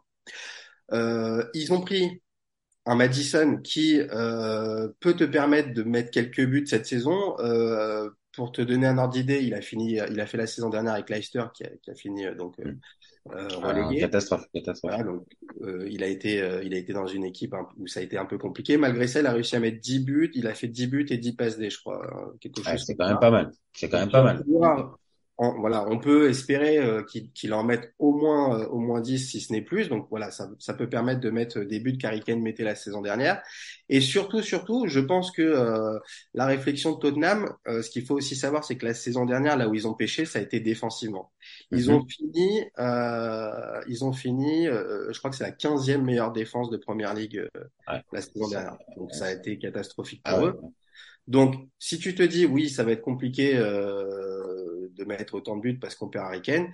Euh, 0.93 1.45
ils 1.55 1.73
ont 1.73 1.81
pris 1.81 2.23
un 2.87 2.95
Madison 2.95 3.59
qui 3.63 4.01
euh, 4.01 4.89
peut 5.01 5.15
te 5.15 5.25
permettre 5.25 5.73
de 5.73 5.83
mettre 5.83 6.11
quelques 6.11 6.45
buts 6.45 6.67
cette 6.67 6.87
saison. 6.87 7.37
Euh, 7.39 8.11
pour 8.33 8.53
te 8.53 8.63
donner 8.63 8.87
un 8.87 8.99
ordre 8.99 9.13
d'idée, 9.13 9.43
il 9.43 9.55
a 9.55 9.61
fini, 9.61 9.99
il 10.11 10.21
a 10.21 10.27
fait 10.27 10.39
la 10.39 10.47
saison 10.47 10.71
dernière 10.71 10.95
avec 10.95 11.11
Leicester 11.11 11.45
qui 11.53 11.65
a, 11.65 11.71
qui 11.83 11.91
a 11.91 11.95
fini 11.95 12.25
donc 12.37 12.59
mm. 12.59 12.79
Euh, 13.35 13.49
ah, 13.63 13.89
catastrophe, 13.99 14.45
catastrophe. 14.53 14.93
Voilà, 14.93 15.05
donc, 15.05 15.27
euh, 15.63 15.87
il 15.91 16.03
a 16.03 16.07
été, 16.07 16.41
euh, 16.41 16.63
il 16.65 16.75
a 16.75 16.77
été 16.77 16.93
dans 16.93 17.07
une 17.07 17.25
équipe 17.25 17.55
où 17.79 17.87
ça 17.87 18.01
a 18.01 18.03
été 18.03 18.19
un 18.19 18.25
peu 18.25 18.39
compliqué. 18.39 18.77
Malgré 18.77 19.07
ça, 19.07 19.21
il 19.21 19.27
a 19.27 19.33
réussi 19.33 19.57
à 19.57 19.61
mettre 19.61 19.81
10 19.81 20.01
buts. 20.01 20.31
Il 20.35 20.47
a 20.47 20.55
fait 20.55 20.69
10 20.69 20.87
buts 20.87 21.07
et 21.11 21.19
10 21.19 21.33
passes 21.35 21.59
D, 21.59 21.71
je 21.71 21.79
crois. 21.79 22.05
Euh, 22.05 22.37
quelque 22.41 22.63
chose. 22.63 22.85
c'est 22.85 22.97
quand 22.97 23.09
même 23.09 23.19
pas 23.21 23.31
mal. 23.31 23.51
C'est 23.73 23.89
quand 23.89 23.99
même 23.99 24.11
pas 24.11 24.23
mal 24.23 24.43
on, 25.43 25.59
voilà, 25.59 25.87
on 25.89 25.99
peut 25.99 26.29
espérer 26.29 26.77
euh, 26.77 27.03
qu'il 27.03 27.55
en 27.55 27.65
mette 27.65 27.95
au 27.99 28.13
moins 28.13 28.61
euh, 28.61 28.67
au 28.67 28.79
moins 28.79 29.01
10 29.01 29.31
si 29.31 29.41
ce 29.41 29.55
n'est 29.55 29.63
plus. 29.63 29.89
Donc 29.89 30.07
voilà, 30.11 30.31
ça, 30.31 30.51
ça 30.59 30.75
peut 30.75 30.89
permettre 30.89 31.21
de 31.21 31.31
mettre 31.31 31.61
des 31.61 31.81
buts 31.81 31.97
qu'Harry 31.97 32.21
Kane 32.21 32.43
mettait 32.43 32.63
la 32.63 32.75
saison 32.75 33.01
dernière. 33.01 33.43
Et 33.89 34.03
surtout, 34.03 34.43
surtout, 34.43 34.87
je 34.87 35.01
pense 35.01 35.31
que 35.31 35.41
euh, 35.41 35.99
la 36.35 36.45
réflexion 36.45 36.93
de 36.93 36.99
Tottenham, 36.99 37.55
ce 37.67 37.89
qu'il 37.89 38.05
faut 38.05 38.17
aussi 38.17 38.37
savoir, 38.37 38.65
c'est 38.65 38.77
que 38.77 38.85
la 38.85 38.93
saison 38.93 39.25
dernière, 39.25 39.57
là 39.57 39.67
où 39.67 39.75
ils 39.75 39.89
ont 39.89 39.95
pêché, 39.95 40.27
ça 40.27 40.41
a 40.41 40.43
été 40.43 40.61
défensivement. 40.61 41.33
Ils 41.73 41.89
mhm. 41.89 41.95
ont 41.95 42.07
fini, 42.07 42.63
ils 43.89 44.05
ont 44.05 44.13
fini, 44.13 44.67
je 44.67 45.19
crois 45.19 45.31
que 45.31 45.37
c'est 45.37 45.45
la 45.45 45.53
15e 45.53 46.03
meilleure 46.03 46.33
défense 46.33 46.69
de 46.69 46.77
Première 46.77 47.15
Ligue 47.15 47.49
la 47.87 48.21
saison 48.21 48.47
dernière. 48.47 48.77
Donc 48.99 49.15
ça 49.15 49.27
a 49.27 49.33
été 49.33 49.59
catastrophique 49.59 50.23
pour 50.23 50.35
ah 50.35 50.45
eux. 50.45 50.61
Donc, 51.31 51.55
si 51.79 51.99
tu 52.01 52.15
te 52.17 52.25
dis 52.25 52.45
oui, 52.45 52.69
ça 52.69 52.83
va 52.83 52.91
être 52.91 53.03
compliqué 53.03 53.57
euh, 53.57 54.70
de 55.01 55.05
mettre 55.05 55.35
autant 55.35 55.57
de 55.57 55.63
buts 55.63 55.79
parce 55.79 55.95
qu'on 55.95 56.09
perd 56.09 56.27
Harry 56.27 56.43
Kane, 56.43 56.69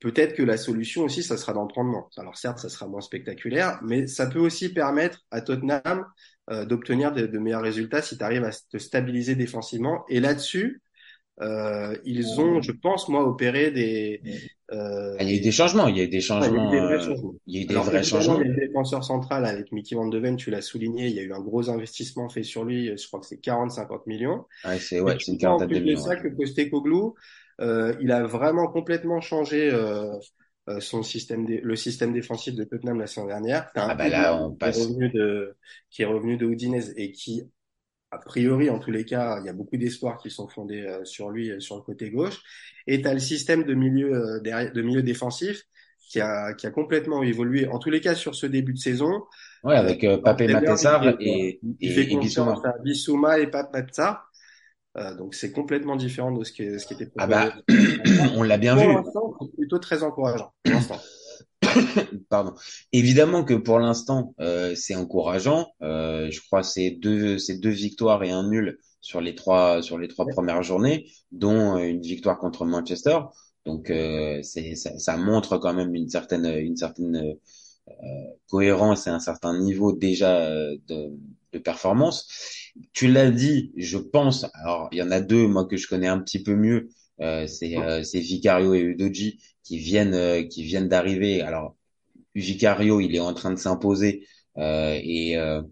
peut-être 0.00 0.34
que 0.34 0.42
la 0.42 0.56
solution 0.56 1.04
aussi, 1.04 1.22
ça 1.22 1.36
sera 1.36 1.52
d'entraînement. 1.52 2.08
Alors 2.16 2.36
certes, 2.36 2.58
ça 2.58 2.68
sera 2.68 2.86
moins 2.86 3.00
spectaculaire, 3.00 3.80
mais 3.82 4.06
ça 4.06 4.26
peut 4.26 4.40
aussi 4.40 4.72
permettre 4.72 5.24
à 5.30 5.40
Tottenham 5.40 6.04
euh, 6.50 6.64
d'obtenir 6.64 7.12
de, 7.12 7.26
de, 7.26 7.38
meilleurs 7.38 7.62
résultats 7.62 8.02
si 8.02 8.18
tu 8.18 8.24
arrives 8.24 8.44
à 8.44 8.50
te 8.50 8.78
stabiliser 8.78 9.34
défensivement. 9.34 10.04
Et 10.08 10.20
là-dessus, 10.20 10.80
euh, 11.42 11.96
ils 12.04 12.40
ont, 12.40 12.62
je 12.62 12.72
pense, 12.72 13.08
moi, 13.08 13.26
opéré 13.26 13.70
des. 13.70 14.22
Euh, 14.72 15.16
il 15.20 15.28
y 15.28 15.34
a 15.34 15.36
eu 15.36 15.40
des 15.40 15.52
changements. 15.52 15.86
Il 15.86 15.96
y 15.96 16.00
a 16.00 16.04
eu 16.04 16.08
des 16.08 16.20
changements. 16.20 16.70
il 16.72 16.72
y 16.72 16.78
a 16.78 16.78
eu 16.78 16.80
des 16.80 16.86
vrais 16.86 17.00
changements. 17.00 17.34
Il 17.46 17.54
y 17.54 17.58
a 17.58 17.62
eu 17.62 17.66
des 17.66 17.74
vrais 17.74 18.02
changements. 18.02 18.38
Le 18.38 18.54
défenseur 18.54 19.04
central 19.04 19.44
avec 19.44 19.70
Mickey 19.70 19.94
Van 19.94 20.08
de 20.08 20.18
Ven, 20.18 20.36
tu 20.36 20.50
l'as 20.50 20.62
souligné, 20.62 21.08
il 21.08 21.14
y 21.14 21.18
a 21.18 21.22
eu 21.22 21.32
un 21.32 21.40
gros 21.40 21.68
investissement 21.68 22.28
fait 22.28 22.42
sur 22.42 22.64
lui. 22.64 22.96
Je 22.96 23.06
crois 23.06 23.20
que 23.20 23.26
c'est 23.26 23.40
40-50 23.40 24.02
millions. 24.06 24.44
Ouais, 24.64 24.78
c'est 24.78 25.00
ouais, 25.00 25.16
une 25.28 25.36
quarantaine 25.36 25.68
de 25.68 25.78
millions. 25.78 26.00
C'est 26.00 26.08
ça 26.08 26.16
que 26.16 26.28
Postecoglou, 26.28 27.14
il 27.60 28.12
a 28.12 28.26
vraiment 28.26 28.68
complètement 28.68 29.20
changé. 29.20 29.70
Euh, 29.72 30.12
euh 30.68 30.80
son 30.80 31.04
système, 31.04 31.46
le 31.46 31.76
système 31.76 32.12
défensif 32.12 32.54
de 32.54 32.64
Tottenham 32.64 32.98
la 32.98 33.06
saison 33.06 33.26
dernière. 33.26 33.70
Ah 33.76 33.94
bah 33.94 34.08
là, 34.08 34.36
on 34.36 34.52
passe. 34.52 34.76
Qui 34.76 34.82
est 34.82 34.86
revenu 34.86 35.08
de, 35.10 35.56
qui 35.90 36.02
est 36.02 36.06
revenu 36.06 36.36
de 36.36 36.46
Udinese 36.46 36.92
et 36.96 37.12
qui 37.12 37.44
a 38.10 38.18
priori, 38.18 38.70
en 38.70 38.78
tous 38.78 38.90
les 38.90 39.04
cas, 39.04 39.38
il 39.40 39.46
y 39.46 39.48
a 39.48 39.52
beaucoup 39.52 39.76
d'espoirs 39.76 40.18
qui 40.18 40.30
sont 40.30 40.48
fondés 40.48 40.82
euh, 40.82 41.04
sur 41.04 41.30
lui 41.30 41.50
euh, 41.50 41.60
sur 41.60 41.76
le 41.76 41.82
côté 41.82 42.10
gauche. 42.10 42.40
Et 42.86 43.02
tu 43.02 43.08
as 43.08 43.12
le 43.12 43.20
système 43.20 43.64
de 43.64 43.74
milieu, 43.74 44.14
euh, 44.14 44.40
derrière, 44.40 44.72
de 44.72 44.82
milieu 44.82 45.02
défensif 45.02 45.64
qui 46.08 46.20
a, 46.20 46.54
qui 46.54 46.66
a 46.66 46.70
complètement 46.70 47.22
évolué, 47.22 47.66
en 47.66 47.78
tous 47.78 47.90
les 47.90 48.00
cas 48.00 48.14
sur 48.14 48.34
ce 48.34 48.46
début 48.46 48.72
de 48.72 48.78
saison. 48.78 49.24
Ouais, 49.64 49.74
avec 49.74 50.04
euh, 50.04 50.18
Papé 50.18 50.46
Matessar 50.46 51.16
et, 51.20 51.60
et, 51.80 52.00
et 52.00 52.08
confiance 52.08 52.62
Bissouma. 52.62 52.74
Bissouma 52.84 53.38
et 53.40 53.48
Pape 53.48 53.72
Matessar. 53.72 54.30
Euh, 54.98 55.14
donc 55.14 55.34
c'est 55.34 55.52
complètement 55.52 55.96
différent 55.96 56.32
de 56.32 56.42
ce 56.44 56.52
qui, 56.52 56.78
ce 56.78 56.86
qui 56.86 56.94
était 56.94 57.10
Ah 57.18 57.26
bah, 57.26 57.54
on 58.36 58.42
l'a 58.42 58.56
bien 58.56 58.74
Pour 58.74 58.84
vu. 58.84 58.94
l'instant, 58.94 59.34
c'est 59.40 59.56
plutôt 59.56 59.78
très 59.78 60.02
encourageant. 60.02 60.52
Pour 60.64 60.74
l'instant. 60.74 60.98
Pardon. 62.30 62.54
Évidemment 62.92 63.44
que 63.44 63.54
pour 63.54 63.78
l'instant, 63.78 64.34
euh, 64.40 64.74
c'est 64.74 64.94
encourageant. 64.94 65.68
Euh, 65.82 66.30
je 66.30 66.40
crois 66.46 66.62
c'est 66.62 66.90
deux, 66.90 67.38
c'est 67.38 67.58
deux 67.58 67.70
victoires 67.70 68.22
et 68.24 68.30
un 68.30 68.48
nul 68.48 68.78
sur 69.00 69.20
les 69.20 69.34
trois, 69.34 69.82
sur 69.82 69.98
les 69.98 70.08
trois 70.08 70.26
premières 70.26 70.62
journées, 70.62 71.06
dont 71.30 71.76
une 71.76 72.00
victoire 72.00 72.38
contre 72.38 72.64
Manchester. 72.64 73.18
Donc, 73.64 73.90
euh, 73.90 74.40
c'est, 74.42 74.74
ça, 74.76 74.98
ça 74.98 75.16
montre 75.16 75.58
quand 75.58 75.74
même 75.74 75.94
une 75.94 76.08
certaine, 76.08 76.46
une 76.46 76.76
certaine 76.76 77.36
euh, 77.88 77.92
cohérence 78.50 79.06
et 79.06 79.10
un 79.10 79.20
certain 79.20 79.58
niveau 79.58 79.92
déjà 79.92 80.38
euh, 80.38 80.76
de, 80.88 81.12
de 81.56 81.62
performance. 81.62 82.28
Tu 82.92 83.08
l'as 83.08 83.30
dit, 83.30 83.72
je 83.76 83.98
pense. 83.98 84.46
Alors, 84.54 84.88
il 84.92 84.98
y 84.98 85.02
en 85.02 85.10
a 85.10 85.20
deux, 85.20 85.46
moi 85.46 85.64
que 85.66 85.76
je 85.76 85.88
connais 85.88 86.06
un 86.08 86.18
petit 86.18 86.42
peu 86.42 86.54
mieux. 86.54 86.88
Euh, 87.20 87.46
c'est, 87.46 87.78
euh, 87.78 88.02
c'est 88.02 88.20
Vicario 88.20 88.74
et 88.74 88.80
Udoji 88.80 89.40
qui 89.62 89.78
viennent, 89.78 90.14
euh, 90.14 90.42
qui 90.42 90.62
viennent 90.62 90.88
d'arriver. 90.88 91.40
Alors 91.42 91.76
Vicario, 92.34 93.00
il 93.00 93.14
est 93.14 93.20
en 93.20 93.32
train 93.32 93.50
de 93.50 93.58
s'imposer 93.58 94.26
et 94.58 95.36
euh, 95.36 95.62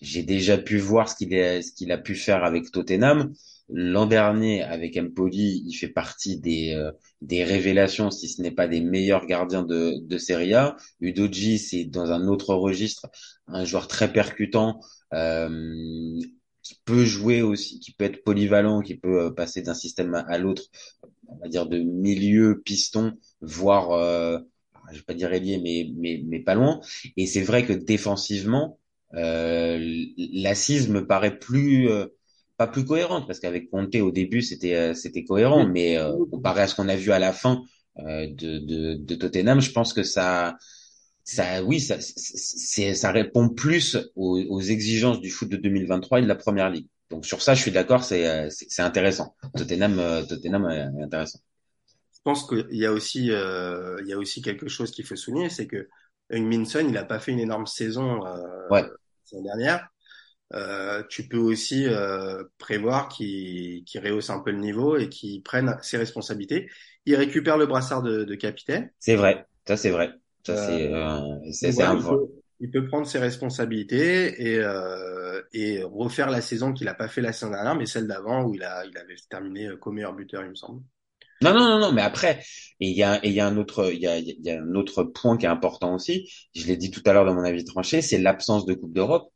j'ai 0.00 0.22
déjà 0.22 0.58
pu 0.58 0.78
voir 0.78 1.08
ce 1.08 1.16
qu'il 1.16 1.30
ce 1.30 1.72
qu'il 1.72 1.92
a 1.92 1.98
pu 1.98 2.14
faire 2.14 2.44
avec 2.44 2.70
Tottenham. 2.70 3.32
L'an 3.70 4.04
dernier, 4.04 4.62
avec 4.62 4.98
Empoli, 4.98 5.62
il 5.66 5.72
fait 5.72 5.88
partie 5.88 6.38
des, 6.38 6.74
euh, 6.74 6.92
des 7.22 7.44
révélations, 7.44 8.10
si 8.10 8.28
ce 8.28 8.42
n'est 8.42 8.50
pas 8.50 8.68
des 8.68 8.82
meilleurs 8.82 9.24
gardiens 9.26 9.62
de, 9.62 10.00
de 10.02 10.18
Serie 10.18 10.52
A. 10.52 10.76
Udoji, 11.00 11.58
c'est 11.58 11.84
dans 11.84 12.12
un 12.12 12.28
autre 12.28 12.54
registre, 12.54 13.06
un 13.46 13.64
joueur 13.64 13.88
très 13.88 14.12
percutant, 14.12 14.80
euh, 15.14 16.18
qui 16.62 16.80
peut 16.84 17.04
jouer 17.04 17.40
aussi, 17.40 17.80
qui 17.80 17.92
peut 17.92 18.04
être 18.04 18.22
polyvalent, 18.22 18.80
qui 18.82 18.96
peut 18.96 19.22
euh, 19.22 19.30
passer 19.30 19.62
d'un 19.62 19.74
système 19.74 20.14
à, 20.14 20.20
à 20.20 20.36
l'autre, 20.36 20.64
on 21.28 21.36
va 21.36 21.48
dire 21.48 21.66
de 21.66 21.78
milieu 21.78 22.60
piston, 22.62 23.14
voire 23.40 23.92
euh, 23.92 24.38
je 24.92 24.98
vais 24.98 25.02
pas 25.04 25.14
dire 25.14 25.32
ailier, 25.32 25.58
mais, 25.62 25.90
mais, 25.96 26.22
mais 26.26 26.40
pas 26.40 26.54
loin. 26.54 26.80
Et 27.16 27.26
c'est 27.26 27.42
vrai 27.42 27.64
que 27.64 27.72
défensivement, 27.72 28.78
euh, 29.14 29.78
l'assise 30.32 30.88
me 30.88 31.06
paraît 31.06 31.38
plus, 31.38 31.88
euh, 31.90 32.06
pas 32.56 32.66
plus 32.66 32.84
cohérente, 32.84 33.26
parce 33.26 33.40
qu'avec 33.40 33.70
Conte 33.70 33.94
au 33.96 34.10
début 34.10 34.42
c'était 34.42 34.74
euh, 34.76 34.94
c'était 34.94 35.24
cohérent, 35.24 35.66
mais 35.66 35.96
euh, 35.98 36.12
comparé 36.30 36.62
à 36.62 36.66
ce 36.68 36.74
qu'on 36.74 36.88
a 36.88 36.96
vu 36.96 37.12
à 37.12 37.18
la 37.18 37.32
fin 37.32 37.62
euh, 37.98 38.26
de, 38.28 38.58
de, 38.58 38.94
de 38.94 39.14
Tottenham, 39.14 39.60
je 39.60 39.70
pense 39.72 39.92
que 39.92 40.02
ça, 40.02 40.56
ça, 41.24 41.62
oui, 41.64 41.80
ça, 41.80 41.96
c'est, 42.00 42.94
ça 42.94 43.10
répond 43.12 43.48
plus 43.48 43.96
aux, 44.16 44.38
aux 44.48 44.60
exigences 44.60 45.20
du 45.20 45.30
foot 45.30 45.48
de 45.48 45.56
2023 45.56 46.18
et 46.20 46.22
de 46.22 46.26
la 46.28 46.34
Première 46.36 46.70
Ligue. 46.70 46.86
Donc 47.10 47.26
sur 47.26 47.42
ça, 47.42 47.54
je 47.54 47.62
suis 47.62 47.70
d'accord, 47.70 48.04
c'est 48.04 48.26
euh, 48.28 48.48
c'est 48.50 48.82
intéressant. 48.82 49.34
Tottenham, 49.56 50.26
Tottenham 50.28 50.68
est 50.70 51.02
intéressant. 51.02 51.38
Je 52.26 52.30
pense 52.30 52.48
qu'il 52.48 52.66
y 52.76 52.86
a 52.86 52.92
aussi, 52.92 53.30
euh, 53.32 53.96
il 54.02 54.08
y 54.08 54.12
a 54.14 54.18
aussi 54.18 54.42
quelque 54.42 54.68
chose 54.68 54.90
qu'il 54.90 55.04
faut 55.06 55.16
souligner, 55.16 55.50
c'est 55.50 55.66
que 55.66 55.88
Minson, 56.30 56.80
il 56.86 56.92
n'a 56.92 57.04
pas 57.04 57.18
fait 57.20 57.32
une 57.32 57.38
énorme 57.40 57.66
saison 57.66 58.24
euh, 58.26 58.38
Ouais. 58.68 58.84
l'année 59.32 59.44
dernière. 59.44 59.88
Euh, 60.54 61.02
tu 61.10 61.28
peux 61.28 61.38
aussi 61.38 61.86
euh, 61.86 62.44
prévoir 62.58 63.08
qu'il 63.08 63.84
qu'il 63.84 64.00
rehausse 64.06 64.30
un 64.30 64.40
peu 64.40 64.52
le 64.52 64.58
niveau 64.58 64.96
et 64.96 65.08
qu'il 65.08 65.42
prenne 65.42 65.76
ses 65.82 65.96
responsabilités. 65.98 66.70
Il 67.06 67.16
récupère 67.16 67.58
le 67.58 67.66
brassard 67.66 68.02
de, 68.02 68.24
de 68.24 68.34
capitaine. 68.36 68.90
C'est 68.98 69.16
vrai, 69.16 69.46
ça 69.66 69.76
c'est 69.76 69.90
vrai. 69.90 70.12
Ça 70.44 70.56
Euh, 70.56 70.56
c'est 70.56 70.92
euh, 70.92 71.20
un 71.80 71.96
il, 71.96 72.06
peut, 72.06 72.26
il 72.60 72.70
peut 72.70 72.86
prendre 72.86 73.06
ses 73.06 73.18
responsabilités 73.18 74.52
et, 74.52 74.58
euh, 74.58 75.42
et 75.52 75.82
refaire 75.82 76.30
la 76.30 76.40
saison 76.42 76.72
qu'il 76.72 76.86
n'a 76.86 76.94
pas 76.94 77.08
fait 77.08 77.20
la 77.22 77.32
saison 77.32 77.50
dernière, 77.52 77.74
mais 77.74 77.86
celle 77.86 78.06
d'avant 78.06 78.44
où 78.44 78.54
il 78.54 78.62
a, 78.62 78.84
il 78.86 78.96
avait 78.98 79.16
terminé 79.30 79.70
comme 79.80 79.94
meilleur 79.94 80.14
buteur, 80.14 80.42
il 80.44 80.50
me 80.50 80.54
semble. 80.54 80.82
Non, 81.44 81.52
non, 81.52 81.68
non, 81.68 81.78
non, 81.78 81.92
mais 81.92 82.02
après, 82.02 82.42
il 82.80 82.92
y 82.96 83.02
a, 83.02 83.24
y 83.26 83.40
a 83.40 83.46
un 83.46 83.56
autre, 83.56 83.92
il 83.92 84.00
y 84.00 84.06
a 84.50 84.60
un 84.62 84.74
autre 84.74 85.04
point 85.04 85.36
qui 85.36 85.46
est 85.46 85.48
important 85.48 85.94
aussi. 85.94 86.30
Je 86.54 86.66
l'ai 86.66 86.76
dit 86.76 86.90
tout 86.90 87.02
à 87.06 87.12
l'heure 87.12 87.24
dans 87.26 87.34
mon 87.34 87.44
avis 87.44 87.64
tranché, 87.64 88.00
c'est 88.02 88.18
l'absence 88.18 88.64
de 88.66 88.74
Coupe 88.74 88.92
d'Europe. 88.94 89.30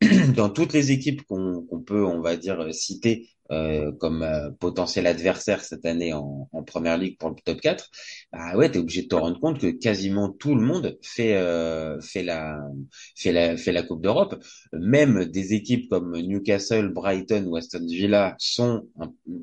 Dans 0.36 0.48
toutes 0.50 0.72
les 0.72 0.92
équipes 0.92 1.22
qu'on 1.26 1.66
peut, 1.86 2.04
on 2.04 2.20
va 2.22 2.36
dire, 2.36 2.72
citer 2.72 3.28
euh, 3.50 3.92
comme 3.92 4.22
euh, 4.22 4.50
potentiel 4.60 5.06
adversaire 5.06 5.62
cette 5.62 5.84
année 5.84 6.12
en, 6.12 6.48
en 6.52 6.62
Première 6.62 6.96
Ligue 6.96 7.18
pour 7.18 7.30
le 7.30 7.36
top 7.44 7.60
4, 7.60 7.90
bah 8.32 8.56
ouais, 8.56 8.70
t'es 8.70 8.78
obligé 8.78 9.02
de 9.02 9.08
te 9.08 9.14
rendre 9.16 9.38
compte 9.40 9.58
que 9.58 9.66
quasiment 9.66 10.30
tout 10.30 10.54
le 10.54 10.62
monde 10.62 10.96
fait 11.02 11.36
euh, 11.36 12.00
fait 12.00 12.22
la 12.22 12.58
fait 13.16 13.32
la 13.32 13.56
fait 13.56 13.72
la 13.72 13.82
Coupe 13.82 14.02
d'Europe. 14.02 14.42
Même 14.72 15.26
des 15.26 15.52
équipes 15.52 15.88
comme 15.90 16.12
Newcastle, 16.18 16.88
Brighton 16.92 17.44
ou 17.46 17.56
Aston 17.56 17.84
Villa 17.86 18.36
sont 18.38 18.86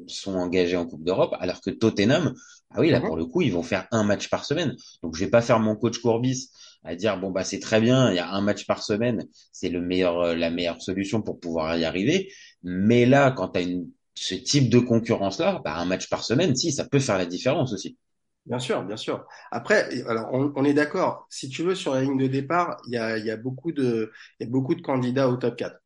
sont 0.07 0.35
engagées 0.35 0.77
en 0.77 0.85
Coupe 0.85 1.03
d'Europe, 1.03 1.35
alors 1.39 1.61
que 1.61 1.69
Tottenham, 1.69 2.33
ah 2.71 2.79
oui, 2.79 2.89
là 2.89 2.99
Mhm. 2.99 3.07
pour 3.07 3.17
le 3.17 3.25
coup, 3.25 3.41
ils 3.41 3.51
vont 3.53 3.63
faire 3.63 3.87
un 3.91 4.03
match 4.03 4.29
par 4.29 4.45
semaine. 4.45 4.75
Donc 5.03 5.15
je 5.15 5.23
vais 5.23 5.29
pas 5.29 5.41
faire 5.41 5.59
mon 5.59 5.75
coach 5.75 5.99
Courbis 5.99 6.49
à 6.83 6.95
dire 6.95 7.19
bon 7.19 7.31
bah 7.31 7.43
c'est 7.43 7.59
très 7.59 7.81
bien, 7.81 8.11
il 8.11 8.15
y 8.15 8.19
a 8.19 8.29
un 8.31 8.41
match 8.41 8.65
par 8.65 8.83
semaine, 8.83 9.25
c'est 9.51 9.69
le 9.69 9.81
meilleur 9.81 10.19
euh, 10.21 10.35
la 10.35 10.49
meilleure 10.49 10.81
solution 10.81 11.21
pour 11.21 11.39
pouvoir 11.39 11.77
y 11.77 11.85
arriver. 11.85 12.31
Mais 12.63 13.05
là, 13.05 13.31
quand 13.31 13.49
tu 13.49 13.59
as 13.59 13.61
une 13.63 13.89
ce 14.15 14.35
type 14.35 14.69
de 14.69 14.79
concurrence 14.79 15.39
là, 15.39 15.61
bah 15.63 15.75
un 15.75 15.85
match 15.85 16.09
par 16.09 16.23
semaine, 16.23 16.55
si 16.55 16.71
ça 16.71 16.85
peut 16.85 16.99
faire 16.99 17.17
la 17.17 17.25
différence 17.25 17.73
aussi. 17.73 17.97
Bien 18.45 18.59
sûr, 18.59 18.83
bien 18.83 18.95
sûr. 18.95 19.25
Après, 19.51 20.01
alors 20.07 20.29
on, 20.33 20.53
on 20.55 20.63
est 20.63 20.73
d'accord. 20.73 21.27
Si 21.29 21.49
tu 21.49 21.63
veux, 21.63 21.75
sur 21.75 21.93
la 21.93 22.01
ligne 22.01 22.17
de 22.17 22.27
départ, 22.27 22.77
il 22.87 22.93
y 22.93 22.97
a, 22.97 23.17
y 23.17 23.29
a 23.29 23.35
beaucoup 23.37 23.73
de, 23.73 24.11
y 24.39 24.45
a 24.45 24.47
beaucoup 24.47 24.73
de 24.73 24.81
candidats 24.81 25.27
au 25.29 25.35
top 25.35 25.57
4. 25.57 25.77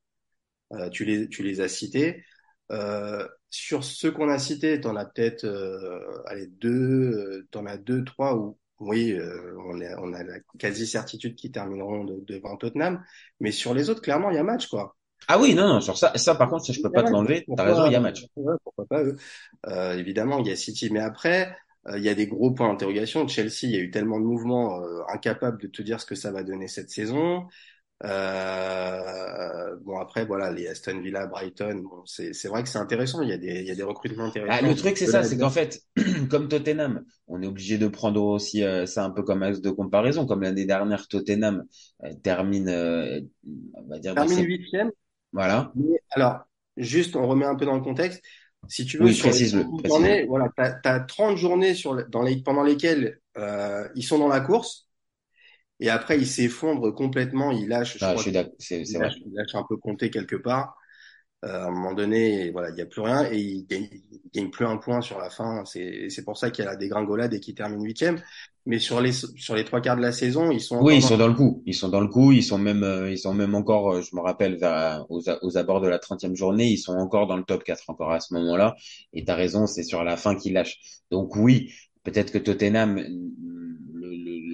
Euh, 0.73 0.89
tu 0.89 1.05
les, 1.05 1.27
tu 1.29 1.43
les 1.43 1.61
as 1.61 1.69
cités. 1.69 2.23
Euh, 2.71 3.27
sur 3.49 3.83
ceux 3.83 4.11
qu'on 4.11 4.29
a 4.29 4.39
cités, 4.39 4.81
t'en 4.81 4.95
as 4.95 5.05
peut-être, 5.05 5.45
euh, 5.45 5.99
allez, 6.27 6.47
deux, 6.47 6.69
euh, 6.71 7.47
t'en 7.51 7.65
as 7.65 7.77
deux, 7.77 8.03
trois 8.05 8.35
où, 8.37 8.57
oui, 8.81 9.13
euh, 9.13 9.55
on 9.65 9.79
a, 9.79 9.97
on 10.01 10.13
a 10.13 10.23
la 10.23 10.39
quasi 10.59 10.87
certitude 10.87 11.35
qu'ils 11.35 11.51
termineront 11.51 12.03
de- 12.03 12.19
devant 12.27 12.57
Tottenham. 12.57 13.03
Mais 13.39 13.51
sur 13.51 13.73
les 13.73 13.89
autres, 13.89 14.01
clairement, 14.01 14.29
il 14.31 14.35
y 14.35 14.39
a 14.39 14.43
match, 14.43 14.67
quoi. 14.67 14.97
Ah 15.27 15.39
oui, 15.39 15.53
non, 15.53 15.67
non, 15.67 15.81
sur 15.81 15.97
ça, 15.97 16.11
ça 16.17 16.35
par 16.35 16.49
contre, 16.49 16.65
ça, 16.65 16.73
je 16.73 16.81
peux 16.81 16.91
pas 16.91 17.03
te 17.03 17.11
l'enlever. 17.11 17.45
T'as 17.55 17.63
raison, 17.63 17.85
il 17.85 17.93
y 17.93 17.95
a 17.95 17.99
match. 17.99 18.25
ouais, 18.35 18.55
pourquoi 18.63 18.85
pas 18.87 19.03
eux. 19.03 19.15
Euh, 19.67 19.97
évidemment, 19.97 20.39
il 20.39 20.47
y 20.47 20.51
a 20.51 20.55
City, 20.55 20.89
mais 20.91 20.99
après, 20.99 21.55
euh, 21.87 21.97
il 21.99 22.03
y 22.03 22.09
a 22.09 22.15
des 22.15 22.27
gros 22.27 22.51
points 22.51 22.69
d'interrogation. 22.69 23.27
Chelsea, 23.27 23.63
il 23.63 23.71
y 23.71 23.75
a 23.77 23.79
eu 23.79 23.91
tellement 23.91 24.19
de 24.19 24.25
mouvements 24.25 24.81
euh, 24.81 25.03
incapables 25.13 25.61
de 25.61 25.67
te 25.67 25.81
dire 25.83 26.01
ce 26.01 26.05
que 26.07 26.15
ça 26.15 26.31
va 26.31 26.43
donner 26.43 26.67
cette 26.67 26.89
saison. 26.89 27.47
Euh, 28.03 29.75
bon 29.83 29.99
après 29.99 30.25
voilà 30.25 30.51
les 30.51 30.67
Aston 30.67 30.99
Villa, 31.01 31.27
Brighton, 31.27 31.83
bon 31.83 32.03
c'est 32.05 32.33
c'est 32.33 32.47
vrai 32.47 32.63
que 32.63 32.69
c'est 32.69 32.79
intéressant. 32.79 33.21
Il 33.21 33.29
y 33.29 33.33
a 33.33 33.37
des 33.37 33.61
il 33.61 33.67
y 33.67 33.71
a 33.71 33.75
des 33.75 33.83
recrutements 33.83 34.25
intéressants. 34.25 34.51
Ah, 34.53 34.61
le 34.61 34.75
truc, 34.75 34.97
c'est 34.97 35.05
ça, 35.07 35.23
c'est 35.23 35.37
qu'en 35.37 35.49
fait, 35.49 35.81
comme 36.29 36.47
Tottenham, 36.47 37.03
on 37.27 37.41
est 37.43 37.47
obligé 37.47 37.77
de 37.77 37.87
prendre 37.87 38.21
aussi 38.23 38.63
euh, 38.63 38.85
ça 38.85 39.05
un 39.05 39.11
peu 39.11 39.23
comme 39.23 39.43
axe 39.43 39.61
de 39.61 39.69
comparaison. 39.69 40.25
Comme 40.25 40.41
l'année 40.41 40.65
dernière, 40.65 41.07
Tottenham 41.07 41.65
euh, 42.03 42.13
termine, 42.23 42.69
euh, 42.69 43.21
on 43.75 43.83
va 43.87 43.99
dire, 43.99 44.15
termine 44.15 44.27
ses- 44.27 44.43
huitième. 44.43 44.91
voilà. 45.31 45.71
Mais 45.75 45.99
alors 46.11 46.41
juste 46.77 47.15
on 47.15 47.27
remet 47.27 47.45
un 47.45 47.55
peu 47.55 47.65
dans 47.65 47.75
le 47.75 47.81
contexte. 47.81 48.21
Si 48.67 48.85
tu 48.85 48.97
veux 48.97 49.07
Oui, 49.07 49.13
sur 49.13 49.31
les 49.31 49.39
précise-le, 49.39 49.63
30 49.63 49.79
précise-le. 49.79 49.87
journées, 49.87 50.25
voilà, 50.25 50.49
t'as 50.55 50.79
as 50.83 50.99
30 51.01 51.37
journées 51.37 51.73
sur 51.75 51.93
le- 51.93 52.05
dans 52.05 52.21
les 52.23 52.41
pendant 52.43 52.63
lesquelles 52.63 53.19
euh, 53.37 53.87
ils 53.95 54.03
sont 54.03 54.19
dans 54.19 54.27
la 54.27 54.41
course 54.41 54.87
et 55.81 55.89
après 55.89 56.17
ils 56.17 56.27
s'effondrent 56.27 56.93
complètement, 56.95 57.51
ils 57.51 57.67
lâchent. 57.67 57.97
je 57.99 58.05
Ah, 58.05 58.15
je 58.15 58.21
crois 58.21 58.23
suis 58.23 58.31
il 58.31 58.97
vrai. 58.97 59.07
lâche, 59.07 59.15
il 59.25 59.33
lâche 59.33 59.55
un 59.55 59.65
peu 59.67 59.77
compter 59.77 60.09
quelque 60.09 60.37
part. 60.37 60.77
Euh, 61.43 61.63
à 61.63 61.67
un 61.67 61.71
moment 61.71 61.93
donné, 61.93 62.51
voilà, 62.51 62.69
il 62.69 62.75
n'y 62.75 62.81
a 62.81 62.85
plus 62.85 63.01
rien 63.01 63.25
et 63.31 63.37
il 63.39 63.65
gagne, 63.65 63.89
il 64.11 64.21
gagne 64.33 64.51
plus 64.51 64.65
un 64.65 64.77
point 64.77 65.01
sur 65.01 65.19
la 65.19 65.29
fin. 65.31 65.65
C'est 65.65 66.09
c'est 66.09 66.23
pour 66.23 66.37
ça 66.37 66.51
qu'il 66.51 66.63
y 66.63 66.67
a 66.67 66.71
la 66.71 66.77
dégringolade 66.77 67.33
et 67.33 67.39
qu'il 67.39 67.55
termine 67.55 67.83
huitième. 67.83 68.21
Mais 68.67 68.77
sur 68.77 69.01
les 69.01 69.11
sur 69.11 69.55
les 69.55 69.65
trois 69.65 69.81
quarts 69.81 69.97
de 69.97 70.03
la 70.03 70.11
saison, 70.11 70.51
ils 70.51 70.61
sont 70.61 70.79
Oui, 70.81 70.97
ils 70.97 70.97
encore 70.97 71.09
sont 71.09 71.17
dans 71.17 71.27
le 71.27 71.33
coup. 71.33 71.63
Ils 71.65 71.73
sont 71.73 71.89
dans 71.89 71.99
le 72.01 72.07
coup. 72.07 72.31
Ils 72.31 72.43
sont 72.43 72.59
même, 72.59 72.83
euh, 72.83 73.11
ils 73.11 73.17
sont 73.17 73.33
même 73.33 73.55
encore, 73.55 73.91
euh, 73.91 74.01
je 74.03 74.15
me 74.15 74.21
rappelle, 74.21 74.57
vers, 74.57 75.03
aux, 75.09 75.57
abords 75.57 75.81
de 75.81 75.87
la 75.87 75.97
30e 75.97 76.35
journée, 76.35 76.67
ils 76.67 76.77
sont 76.77 76.93
encore 76.93 77.25
dans 77.25 77.37
le 77.37 77.43
top 77.43 77.63
4 77.63 77.89
encore 77.89 78.11
à 78.11 78.19
ce 78.19 78.35
moment-là. 78.35 78.75
Et 79.13 79.25
t'as 79.25 79.35
raison, 79.35 79.65
c'est 79.65 79.83
sur 79.83 80.03
la 80.03 80.17
fin 80.17 80.35
qu'ils 80.35 80.53
lâchent. 80.53 80.79
Donc 81.09 81.35
oui, 81.35 81.71
peut-être 82.03 82.31
que 82.31 82.37
Tottenham, 82.37 83.03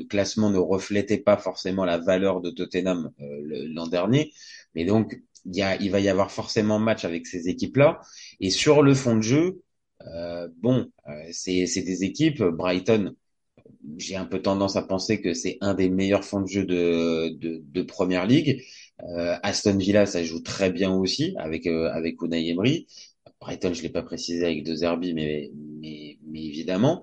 classement 0.07 0.49
ne 0.49 0.57
reflétait 0.57 1.17
pas 1.17 1.37
forcément 1.37 1.85
la 1.85 1.97
valeur 1.97 2.41
de 2.41 2.49
Tottenham 2.49 3.11
euh, 3.21 3.67
l'an 3.73 3.87
dernier. 3.87 4.33
Mais 4.75 4.85
donc, 4.85 5.19
il 5.45 5.89
va 5.91 5.99
y 5.99 6.09
avoir 6.09 6.31
forcément 6.31 6.79
match 6.79 7.05
avec 7.05 7.25
ces 7.27 7.49
équipes-là. 7.49 8.01
Et 8.39 8.49
sur 8.49 8.81
le 8.81 8.93
fond 8.93 9.15
de 9.15 9.21
jeu, 9.21 9.61
euh, 10.05 10.47
bon, 10.61 10.91
euh, 11.07 11.11
c'est, 11.31 11.65
des 11.65 12.03
équipes, 12.03 12.43
Brighton, 12.43 13.15
j'ai 13.97 14.15
un 14.15 14.25
peu 14.25 14.41
tendance 14.41 14.75
à 14.75 14.81
penser 14.81 15.21
que 15.21 15.33
c'est 15.33 15.57
un 15.61 15.73
des 15.73 15.89
meilleurs 15.89 16.25
fonds 16.25 16.41
de 16.41 16.47
jeu 16.47 16.65
de, 16.65 17.29
de, 17.37 17.63
de 17.63 17.81
Première 17.81 18.25
Ligue. 18.25 18.61
Aston 19.43 19.77
Villa, 19.77 20.05
ça 20.05 20.23
joue 20.23 20.41
très 20.41 20.71
bien 20.71 20.91
aussi 20.91 21.35
avec 21.37 21.67
euh, 21.67 21.89
avec 21.91 22.21
Unai 22.21 22.49
Emery. 22.49 22.87
Brighton, 23.39 23.73
je 23.73 23.81
l'ai 23.83 23.89
pas 23.89 24.03
précisé 24.03 24.45
avec 24.45 24.63
deux 24.63 24.75
Zerbi, 24.77 25.13
mais, 25.13 25.51
mais 25.55 26.17
mais 26.25 26.43
évidemment. 26.45 27.01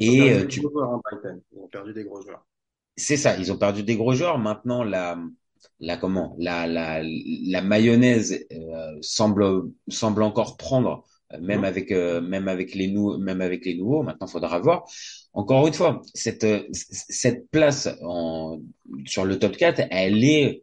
Ils 0.00 0.10
ont 0.10 0.16
Et 0.16 0.18
perdu 0.18 0.34
euh, 0.34 0.44
des 0.44 0.48
tu 0.48 0.60
gros 0.60 0.70
joueurs, 0.70 0.92
hein, 0.92 1.00
Brighton. 1.04 1.42
Ils 1.52 1.58
ont 1.58 1.68
perdu 1.68 1.94
des 1.94 2.04
gros 2.04 2.20
joueurs. 2.20 2.46
c'est 2.96 3.16
ça, 3.16 3.36
ils 3.38 3.50
ont 3.52 3.58
perdu 3.58 3.82
des 3.82 3.96
gros 3.96 4.14
joueurs. 4.14 4.38
Maintenant, 4.38 4.84
la, 4.84 5.18
la 5.80 5.96
comment, 5.96 6.36
la, 6.38 6.66
la, 6.66 7.02
la 7.02 7.62
mayonnaise 7.62 8.46
euh, 8.52 8.98
semble 9.00 9.44
semble 9.88 10.22
encore 10.22 10.56
prendre, 10.56 11.04
euh, 11.32 11.40
même 11.40 11.60
Mhm. 11.60 11.64
avec 11.64 11.90
euh, 11.92 12.20
même 12.20 12.48
avec 12.48 12.74
les 12.74 12.88
nou 12.88 13.18
même 13.18 13.40
avec 13.40 13.64
les 13.64 13.76
nouveaux. 13.76 14.02
Maintenant, 14.02 14.26
faudra 14.26 14.58
voir. 14.60 14.84
Encore 15.32 15.66
une 15.66 15.74
fois, 15.74 16.02
cette 16.14 16.46
cette 16.72 17.50
place 17.50 17.88
en, 18.02 18.60
sur 19.06 19.24
le 19.24 19.38
top 19.38 19.56
4, 19.56 19.82
elle 19.90 20.22
est 20.24 20.61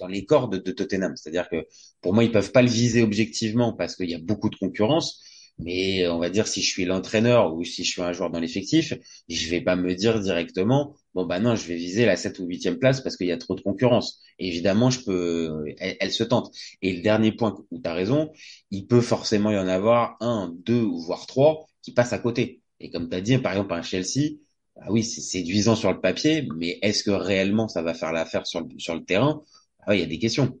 dans 0.00 0.08
les 0.08 0.24
cordes 0.24 0.62
de 0.62 0.72
Tottenham. 0.72 1.14
C'est-à-dire 1.16 1.48
que 1.48 1.66
pour 2.00 2.14
moi, 2.14 2.24
ils 2.24 2.32
peuvent 2.32 2.52
pas 2.52 2.62
le 2.62 2.68
viser 2.68 3.02
objectivement 3.02 3.72
parce 3.72 3.96
qu'il 3.96 4.10
y 4.10 4.14
a 4.14 4.18
beaucoup 4.18 4.50
de 4.50 4.56
concurrence. 4.56 5.22
Mais 5.62 6.08
on 6.08 6.18
va 6.18 6.30
dire 6.30 6.46
si 6.48 6.62
je 6.62 6.70
suis 6.70 6.84
l'entraîneur 6.86 7.54
ou 7.54 7.64
si 7.64 7.84
je 7.84 7.90
suis 7.90 8.02
un 8.02 8.12
joueur 8.12 8.30
dans 8.30 8.40
l'effectif, 8.40 8.94
je 9.28 9.50
vais 9.50 9.60
pas 9.60 9.76
me 9.76 9.94
dire 9.94 10.18
directement, 10.20 10.96
bon 11.14 11.26
bah 11.26 11.38
non, 11.38 11.54
je 11.54 11.66
vais 11.66 11.74
viser 11.74 12.06
la 12.06 12.16
7 12.16 12.38
ou 12.38 12.46
huitième 12.46 12.78
place 12.78 13.02
parce 13.02 13.16
qu'il 13.16 13.26
y 13.26 13.32
a 13.32 13.36
trop 13.36 13.54
de 13.54 13.60
concurrence. 13.60 14.20
Évidemment, 14.38 14.90
je 14.90 15.00
peux, 15.04 15.64
elle, 15.78 16.12
se 16.12 16.24
tente. 16.24 16.50
Et 16.80 16.94
le 16.94 17.02
dernier 17.02 17.32
point 17.32 17.54
où 17.70 17.78
tu 17.78 17.88
as 17.88 17.92
raison, 17.92 18.32
il 18.70 18.86
peut 18.86 19.02
forcément 19.02 19.50
y 19.50 19.58
en 19.58 19.68
avoir 19.68 20.16
un, 20.20 20.54
deux 20.64 20.80
ou 20.82 20.98
voire 20.98 21.26
trois 21.26 21.66
qui 21.82 21.92
passent 21.92 22.14
à 22.14 22.18
côté. 22.18 22.62
Et 22.80 22.90
comme 22.90 23.10
tu 23.10 23.16
as 23.16 23.20
dit, 23.20 23.36
par 23.38 23.52
exemple, 23.52 23.74
un 23.74 23.82
Chelsea, 23.82 24.38
ah 24.76 24.90
oui, 24.90 25.04
c'est 25.04 25.20
séduisant 25.20 25.76
sur 25.76 25.92
le 25.92 26.00
papier, 26.00 26.48
mais 26.56 26.78
est-ce 26.80 27.04
que 27.04 27.10
réellement 27.10 27.68
ça 27.68 27.82
va 27.82 27.92
faire 27.92 28.12
l'affaire 28.12 28.46
sur 28.46 28.60
le, 28.62 28.68
sur 28.78 28.94
le 28.94 29.04
terrain? 29.04 29.42
Ah 29.86 29.94
il 29.94 30.00
y 30.00 30.04
a 30.04 30.06
des 30.06 30.18
questions. 30.18 30.58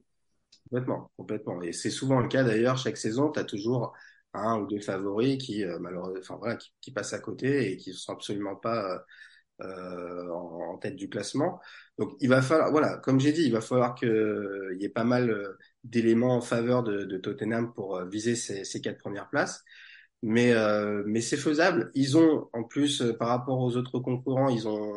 Complètement, 0.70 1.10
complètement. 1.16 1.62
Et 1.62 1.72
c'est 1.72 1.90
souvent 1.90 2.20
le 2.20 2.28
cas 2.28 2.44
d'ailleurs, 2.44 2.76
chaque 2.78 2.96
saison, 2.96 3.30
tu 3.30 3.40
as 3.40 3.44
toujours 3.44 3.92
un 4.32 4.60
ou 4.60 4.66
deux 4.66 4.80
favoris 4.80 5.38
qui, 5.38 5.64
euh, 5.64 5.78
malheureusement, 5.80 6.20
enfin 6.20 6.36
voilà, 6.36 6.56
qui, 6.80 6.92
passent 6.92 7.12
à 7.12 7.18
côté 7.18 7.72
et 7.72 7.76
qui 7.76 7.90
ne 7.90 7.94
sont 7.94 8.12
absolument 8.12 8.54
pas 8.56 9.04
euh, 9.62 10.28
en, 10.30 10.72
en 10.74 10.78
tête 10.78 10.96
du 10.96 11.08
classement. 11.08 11.60
Donc 11.98 12.12
il 12.20 12.28
va 12.28 12.40
falloir, 12.42 12.70
voilà, 12.70 12.96
comme 12.98 13.20
j'ai 13.20 13.32
dit, 13.32 13.42
il 13.42 13.52
va 13.52 13.60
falloir 13.60 13.94
que 13.94 14.70
il 14.74 14.80
y 14.80 14.84
ait 14.84 14.88
pas 14.88 15.04
mal 15.04 15.30
euh, 15.30 15.58
d'éléments 15.84 16.36
en 16.36 16.40
faveur 16.40 16.82
de, 16.82 17.16
Tottenham 17.18 17.72
pour 17.74 17.96
euh, 17.96 18.06
viser 18.08 18.36
ces, 18.36 18.64
ces 18.64 18.80
quatre 18.80 18.98
premières 18.98 19.28
places. 19.28 19.64
Mais, 20.22 20.52
euh, 20.52 21.02
mais 21.06 21.20
c'est 21.20 21.36
faisable. 21.36 21.90
Ils 21.94 22.16
ont, 22.18 22.48
en 22.52 22.64
plus, 22.64 23.02
euh, 23.02 23.16
par 23.16 23.28
rapport 23.28 23.58
aux 23.60 23.76
autres 23.76 23.98
concurrents, 24.00 24.48
ils 24.50 24.68
ont, 24.68 24.92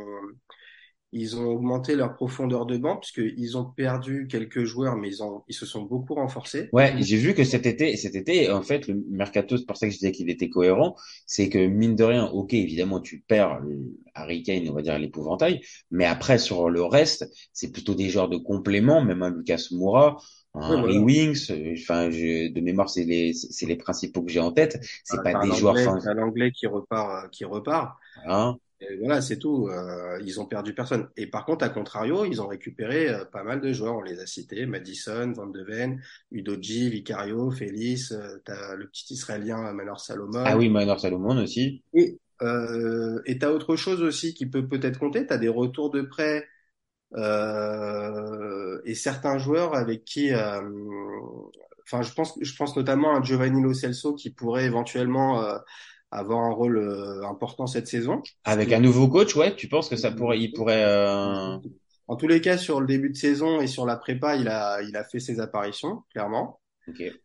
ils 1.13 1.37
ont 1.37 1.45
augmenté 1.45 1.95
leur 1.95 2.13
profondeur 2.15 2.65
de 2.65 2.77
banc 2.77 2.97
puisqu'ils 2.97 3.57
ont 3.57 3.65
perdu 3.65 4.27
quelques 4.29 4.63
joueurs, 4.65 4.97
mais 4.97 5.09
ils 5.09 5.23
ont, 5.23 5.43
ils 5.47 5.55
se 5.55 5.65
sont 5.65 5.83
beaucoup 5.83 6.15
renforcés. 6.15 6.71
Ouais, 6.71 6.95
j'ai 7.03 7.17
vu 7.17 7.35
que 7.35 7.43
cet 7.43 7.67
été, 7.67 7.95
cet 7.97 8.15
été, 8.15 8.49
en 8.51 8.63
fait, 8.63 8.87
le 8.87 8.95
mercato, 9.11 9.57
c'est 9.57 9.65
pour 9.67 9.77
ça 9.77 9.85
que 9.85 9.91
je 9.93 9.99
disais 9.99 10.11
qu'il 10.11 10.27
était 10.31 10.49
cohérent, 10.49 10.95
c'est 11.27 11.47
que 11.47 11.59
mine 11.67 11.95
de 11.95 12.03
rien, 12.03 12.25
ok, 12.25 12.51
évidemment, 12.55 12.99
tu 12.99 13.19
perds 13.27 13.59
le 13.59 13.95
Harry 14.15 14.41
Kane, 14.41 14.67
on 14.69 14.73
va 14.73 14.81
dire 14.81 14.97
l'épouvantail, 14.97 15.61
mais 15.91 16.05
après 16.05 16.39
sur 16.39 16.71
le 16.71 16.83
reste, 16.83 17.31
c'est 17.53 17.71
plutôt 17.71 17.93
des 17.93 18.09
genres 18.09 18.27
de 18.27 18.37
compléments, 18.37 19.03
même 19.03 19.21
un 19.21 19.29
Lucas 19.29 19.67
Moura, 19.71 20.17
Oui, 20.65 20.75
un 20.75 20.79
voilà. 20.79 21.03
Wings, 21.03 21.47
enfin, 21.77 22.09
je, 22.09 22.51
de 22.51 22.59
mémoire, 22.59 22.89
c'est 22.89 23.03
les, 23.05 23.33
c'est 23.33 23.67
les 23.67 23.75
principaux 23.75 24.23
que 24.23 24.31
j'ai 24.31 24.39
en 24.39 24.51
tête. 24.51 24.79
C'est 25.03 25.21
pas 25.21 25.35
des 25.35 25.51
joueurs, 25.53 25.75
enfin, 25.77 26.13
l'anglais 26.13 26.51
qui 26.51 26.65
repart, 26.67 27.25
euh, 27.25 27.29
qui 27.29 27.45
repart. 27.45 27.97
hein. 28.25 28.57
Et 28.89 28.97
voilà, 28.97 29.21
c'est 29.21 29.37
tout. 29.37 29.67
Euh, 29.67 30.19
ils 30.25 30.39
ont 30.39 30.45
perdu 30.45 30.73
personne. 30.73 31.07
Et 31.17 31.27
par 31.27 31.45
contre, 31.45 31.65
à 31.65 31.69
contrario, 31.69 32.25
ils 32.25 32.41
ont 32.41 32.47
récupéré 32.47 33.09
euh, 33.09 33.25
pas 33.25 33.43
mal 33.43 33.61
de 33.61 33.71
joueurs. 33.71 33.95
On 33.95 34.01
les 34.01 34.19
a 34.19 34.25
cités 34.25 34.65
Madison, 34.65 35.31
Van 35.33 35.47
de 35.47 35.63
Ven, 35.63 36.01
Udoji, 36.31 36.89
Vicario, 36.89 37.51
Félix. 37.51 38.11
Euh, 38.11 38.37
t'as 38.45 38.75
le 38.75 38.87
petit 38.87 39.13
Israélien 39.13 39.65
euh, 39.65 39.73
Manor 39.73 39.99
Salomon. 39.99 40.43
Ah 40.45 40.57
oui, 40.57 40.69
Manor 40.69 40.99
Salomon 40.99 41.41
aussi. 41.41 41.83
Et 41.93 42.19
euh, 42.41 43.21
et 43.25 43.37
t'as 43.37 43.51
autre 43.51 43.75
chose 43.75 44.01
aussi 44.01 44.33
qui 44.33 44.45
peut 44.45 44.67
peut-être 44.67 44.99
compter. 44.99 45.25
T'as 45.25 45.37
des 45.37 45.49
retours 45.49 45.89
de 45.91 46.01
prêt 46.01 46.45
euh, 47.15 48.81
et 48.85 48.95
certains 48.95 49.37
joueurs 49.37 49.75
avec 49.75 50.03
qui, 50.03 50.33
euh, 50.33 50.61
enfin, 51.83 52.01
je 52.01 52.13
pense, 52.13 52.37
je 52.41 52.55
pense 52.55 52.75
notamment 52.75 53.15
à 53.15 53.21
Giovanni 53.21 53.61
Lo 53.61 53.73
Celso 53.73 54.13
qui 54.15 54.31
pourrait 54.31 54.65
éventuellement 54.65 55.43
euh, 55.43 55.57
avoir 56.13 56.39
un 56.39 56.51
rôle 56.51 56.77
euh, 56.77 57.25
important 57.27 57.67
cette 57.67 57.87
saison. 57.87 58.21
Avec 58.45 58.71
un 58.71 58.79
nouveau 58.79 59.07
coach, 59.09 59.35
ouais, 59.35 59.55
tu 59.55 59.67
penses 59.67 59.89
que 59.89 59.95
ça 59.97 60.11
pourrait, 60.11 60.39
il 60.39 60.53
pourrait, 60.53 60.83
euh... 60.85 61.57
En 62.07 62.15
tous 62.15 62.27
les 62.27 62.39
cas, 62.39 62.57
sur 62.57 62.79
le 62.79 62.87
début 62.87 63.09
de 63.09 63.17
saison 63.17 63.59
et 63.59 63.67
sur 63.67 63.85
la 63.85 63.97
prépa, 63.97 64.37
il 64.37 64.47
a, 64.47 64.81
il 64.83 64.95
a 64.95 65.03
fait 65.03 65.19
ses 65.19 65.41
apparitions, 65.41 66.03
clairement. 66.11 66.61
ok. 66.87 67.23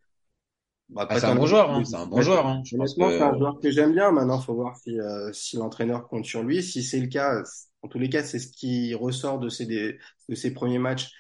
Bah, 0.89 1.07
Ah, 1.09 1.17
pas 1.21 1.21
c'est 1.21 1.27
un 1.27 1.35
bon 1.35 1.47
joueur, 1.47 1.71
hein, 1.71 1.85
c'est 1.85 1.97
un 1.97 2.07
bon 2.07 2.21
joueur, 2.23 2.47
hein. 2.47 2.63
Je 2.65 2.75
pense 2.77 2.97
Honnêtement, 2.97 3.11
c'est 3.11 3.23
un 3.23 3.37
joueur 3.37 3.59
que 3.61 3.71
j'aime 3.71 3.93
bien. 3.95 4.11
Maintenant, 4.13 4.41
faut 4.41 4.55
voir 4.55 4.77
si, 4.77 4.99
euh, 5.01 5.33
si 5.33 5.57
l'entraîneur 5.57 6.09
compte 6.09 6.25
sur 6.27 6.43
lui. 6.43 6.63
Si 6.63 6.83
c'est 6.83 7.01
le 7.01 7.07
cas, 7.09 7.43
en 7.83 7.89
tous 7.89 7.99
les 7.99 8.11
cas, 8.11 8.23
c'est 8.23 8.39
ce 8.39 8.49
qui 8.53 8.95
ressort 8.95 9.39
de 9.39 9.49
ses, 9.49 9.67
des- 9.67 9.99
de 10.29 10.35
ses 10.35 10.53
premiers 10.53 10.79
matchs. 10.79 11.11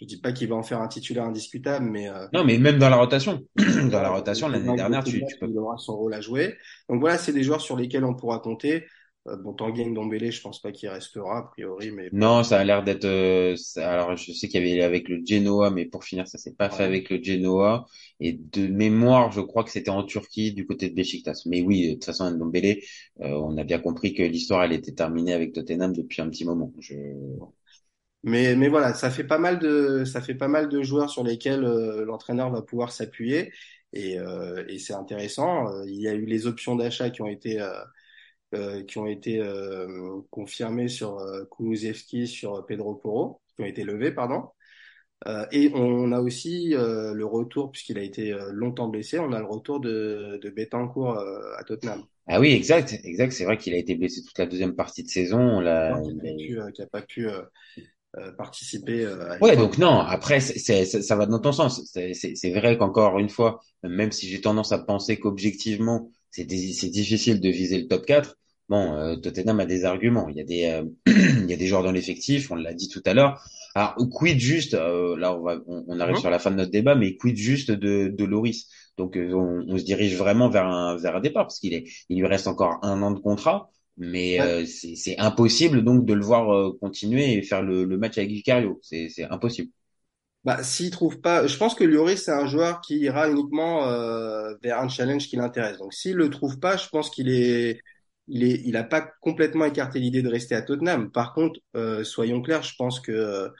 Je 0.00 0.06
dis 0.06 0.20
pas 0.20 0.32
qu'il 0.32 0.48
va 0.48 0.56
en 0.56 0.62
faire 0.62 0.80
un 0.80 0.88
titulaire 0.88 1.24
indiscutable, 1.24 1.84
mais 1.86 2.08
euh, 2.08 2.26
non, 2.32 2.44
mais 2.44 2.58
même 2.58 2.78
dans 2.78 2.90
la 2.90 2.96
rotation, 2.96 3.42
dans 3.56 4.02
la 4.02 4.10
rotation, 4.10 4.48
l'année 4.48 4.72
dernière, 4.74 5.02
tu, 5.04 5.24
tu 5.24 5.38
peux 5.38 5.48
il 5.48 5.58
aura 5.58 5.78
son 5.78 5.96
rôle 5.96 6.12
à 6.14 6.20
jouer. 6.20 6.56
Donc 6.88 7.00
voilà, 7.00 7.16
c'est 7.18 7.32
des 7.32 7.42
joueurs 7.42 7.60
sur 7.62 7.76
lesquels 7.76 8.04
on 8.04 8.14
pourra 8.14 8.38
compter. 8.38 8.84
Euh, 9.26 9.36
bon, 9.36 9.54
Tanguy 9.54 9.86
Ndombele, 9.86 10.30
je 10.30 10.40
pense 10.42 10.60
pas 10.60 10.72
qu'il 10.72 10.88
restera 10.90 11.38
a 11.38 11.42
priori, 11.44 11.90
mais 11.90 12.10
Non, 12.10 12.42
ça 12.42 12.58
a 12.60 12.64
l'air 12.64 12.82
d'être. 12.82 13.04
euh, 13.04 13.54
ça- 13.56 13.92
alors, 13.92 14.16
je 14.16 14.32
sais 14.32 14.48
qu'il 14.48 14.66
y 14.66 14.72
avait 14.72 14.82
avec 14.82 15.08
le 15.10 15.20
Genoa, 15.24 15.70
mais 15.70 15.84
pour 15.84 16.04
finir, 16.04 16.26
ça 16.26 16.38
s'est 16.38 16.54
pas 16.54 16.70
fait 16.70 16.84
avec 16.84 17.10
le 17.10 17.22
Genoa. 17.22 17.84
Et 18.20 18.32
de 18.32 18.66
mémoire, 18.66 19.30
je 19.30 19.42
crois 19.42 19.62
que 19.62 19.70
c'était 19.70 19.90
en 19.90 20.04
Turquie, 20.04 20.52
du 20.54 20.66
côté 20.66 20.88
de 20.88 20.94
Beşiktaş. 20.94 21.44
Mais 21.46 21.60
oui, 21.60 21.88
de 21.88 21.92
toute 21.94 22.06
façon, 22.06 22.30
Ndombele, 22.30 22.78
euh, 23.20 23.28
on 23.42 23.58
a 23.58 23.64
bien 23.64 23.78
compris 23.78 24.14
que 24.14 24.22
l'histoire, 24.22 24.64
elle 24.64 24.72
était 24.72 24.92
terminée 24.94 25.34
avec 25.34 25.52
Tottenham 25.52 25.92
depuis 25.92 26.22
un 26.22 26.30
petit 26.30 26.46
moment. 26.46 26.72
Je... 26.78 26.94
Mais, 28.24 28.56
mais 28.56 28.68
voilà, 28.68 28.94
ça 28.94 29.10
fait 29.10 29.24
pas 29.24 29.38
mal 29.38 29.58
de, 29.60 30.04
ça 30.04 30.20
fait 30.20 30.34
pas 30.34 30.48
mal 30.48 30.68
de 30.68 30.82
joueurs 30.82 31.08
sur 31.10 31.22
lesquels 31.24 31.64
euh, 31.64 32.04
l'entraîneur 32.04 32.50
va 32.50 32.62
pouvoir 32.62 32.90
s'appuyer 32.92 33.52
et, 33.92 34.18
euh, 34.18 34.64
et 34.68 34.78
c'est 34.80 34.92
intéressant. 34.94 35.68
Euh, 35.72 35.84
il 35.86 36.00
y 36.00 36.08
a 36.08 36.14
eu 36.14 36.24
les 36.26 36.46
options 36.46 36.74
d'achat 36.76 37.10
qui 37.10 37.22
ont 37.22 37.28
été, 37.28 37.60
euh, 37.60 37.70
euh, 38.54 38.84
qui 38.84 38.98
ont 38.98 39.06
été 39.06 39.40
euh, 39.40 40.20
confirmées 40.30 40.88
sur 40.88 41.18
euh, 41.20 41.44
Kulusevski, 41.46 42.28
sur 42.28 42.66
Pedro 42.66 42.94
Porro, 42.96 43.40
qui 43.56 43.62
ont 43.62 43.66
été 43.66 43.84
levées, 43.84 44.12
pardon. 44.12 44.50
Euh, 45.28 45.46
et 45.52 45.72
on 45.74 46.12
a 46.12 46.20
aussi 46.20 46.74
euh, 46.76 47.14
le 47.14 47.26
retour, 47.26 47.72
puisqu'il 47.72 47.98
a 47.98 48.02
été 48.02 48.36
longtemps 48.52 48.88
blessé, 48.88 49.18
on 49.18 49.32
a 49.32 49.40
le 49.40 49.46
retour 49.46 49.80
de, 49.80 50.38
de 50.42 50.50
Betancourt 50.50 51.18
à 51.58 51.64
Tottenham, 51.64 52.04
Ah 52.26 52.40
oui, 52.40 52.52
exact, 52.52 52.94
exact. 53.04 53.32
C'est 53.32 53.44
vrai 53.44 53.56
qu'il 53.58 53.74
a 53.74 53.78
été 53.78 53.94
blessé 53.96 54.22
toute 54.22 54.38
la 54.38 54.46
deuxième 54.46 54.74
partie 54.76 55.02
de 55.02 55.08
saison. 55.08 55.38
On 55.40 55.60
l'a, 55.60 56.00
qui 56.74 56.80
n'a 56.80 56.86
pas 56.86 57.02
pu, 57.02 57.26
euh, 58.16 58.32
participer 58.32 59.04
euh, 59.04 59.32
à 59.32 59.38
Ouais, 59.40 59.56
donc 59.56 59.78
non, 59.78 60.00
après, 60.00 60.40
c'est, 60.40 60.58
c'est- 60.58 60.84
ça 60.84 61.00
ça 61.02 61.14
va 61.16 61.26
dans 61.26 61.38
ton 61.38 61.52
sens. 61.52 61.80
C'est 61.92 62.12
c'est- 62.12 62.34
c'est 62.34 62.50
vrai 62.50 62.76
qu'encore 62.76 63.18
une 63.20 63.28
fois, 63.28 63.60
même 63.84 64.10
si 64.10 64.28
j'ai 64.28 64.40
tendance 64.40 64.72
à 64.72 64.78
penser 64.78 65.16
qu'objectivement, 65.18 66.10
c'est 66.32 66.44
difficile 66.44 67.40
de 67.40 67.48
viser 67.48 67.78
le 67.80 67.86
top 67.86 68.04
4, 68.04 68.36
bon, 68.68 68.94
euh, 68.94 69.14
Tottenham 69.16 69.60
a 69.60 69.66
des 69.66 69.84
arguments. 69.84 70.28
Il 70.28 70.36
y 70.36 70.40
a 70.40 70.44
des, 70.44 70.64
euh, 70.64 70.84
il 71.44 71.48
y 71.48 71.52
a 71.52 71.56
des 71.56 71.66
joueurs 71.68 71.84
dans 71.84 71.92
l'effectif, 71.92 72.50
on 72.50 72.56
l'a 72.56 72.74
dit 72.74 72.88
tout 72.88 73.02
à 73.06 73.14
l'heure. 73.14 73.40
Alors, 73.76 73.94
quid 74.12 74.40
juste, 74.40 74.74
euh, 74.74 75.16
là, 75.16 75.36
on, 75.36 75.42
va, 75.42 75.58
on, 75.68 75.84
on 75.86 76.00
arrive 76.00 76.16
Mhm. 76.16 76.20
sur 76.20 76.30
la 76.30 76.40
fin 76.40 76.50
de 76.50 76.56
notre 76.56 76.72
débat, 76.72 76.96
mais 76.96 77.16
quid 77.16 77.36
juste 77.36 77.70
de, 77.70 78.08
de 78.08 78.24
Loris? 78.24 78.66
Donc, 78.96 79.16
euh, 79.16 79.32
on, 79.34 79.64
on 79.68 79.78
se 79.78 79.84
dirige 79.84 80.16
vraiment 80.16 80.48
vers 80.50 80.66
un, 80.66 80.96
vers 80.96 81.14
un 81.16 81.20
départ, 81.20 81.44
parce 81.46 81.60
qu'il 81.60 81.74
est, 81.74 81.84
il 82.08 82.18
lui 82.18 82.26
reste 82.26 82.48
encore 82.48 82.78
un 82.82 83.00
an 83.02 83.12
de 83.12 83.20
contrat. 83.20 83.70
Mais 83.98 84.40
Ouais. 84.40 84.54
euh, 84.62 84.64
c'est 84.66 85.18
impossible 85.18 85.84
donc 85.84 86.04
de 86.06 86.14
le 86.14 86.24
voir 86.24 86.50
euh, 86.54 86.72
continuer 86.80 87.34
et 87.34 87.42
faire 87.42 87.62
le, 87.62 87.84
le 87.84 87.98
match 87.98 88.18
avec 88.18 88.30
Vicario. 88.30 88.78
C'est 88.82 89.08
c'est 89.10 89.24
impossible. 89.24 89.70
Bah, 90.44 90.62
s'il 90.62 90.90
trouve 90.90 91.20
pas, 91.20 91.46
je 91.46 91.56
pense 91.56 91.74
que 91.74 91.84
Lloris 91.84 92.22
c'est 92.24 92.30
un 92.32 92.46
joueur 92.46 92.80
qui 92.80 92.98
ira 93.00 93.28
uniquement 93.28 93.86
euh, 93.88 94.54
vers 94.62 94.78
un 94.80 94.88
challenge 94.88 95.26
qui 95.28 95.36
l'intéresse. 95.36 95.78
Donc 95.78 95.92
s'il 95.92 96.16
le 96.16 96.30
trouve 96.30 96.58
pas, 96.60 96.76
je 96.76 96.88
pense 96.88 97.10
qu'il 97.10 97.28
est, 97.28 97.80
il 98.28 98.44
est, 98.44 98.62
il 98.64 98.76
a 98.76 98.84
pas 98.84 99.00
complètement 99.20 99.64
écarté 99.66 99.98
l'idée 99.98 100.22
de 100.22 100.28
rester 100.28 100.54
à 100.54 100.62
Tottenham. 100.62 101.10
Par 101.10 101.34
contre, 101.34 101.60
euh, 101.76 102.04
soyons 102.04 102.40
clairs, 102.40 102.62
je 102.62 102.74
pense 102.76 103.00
que 103.00 103.50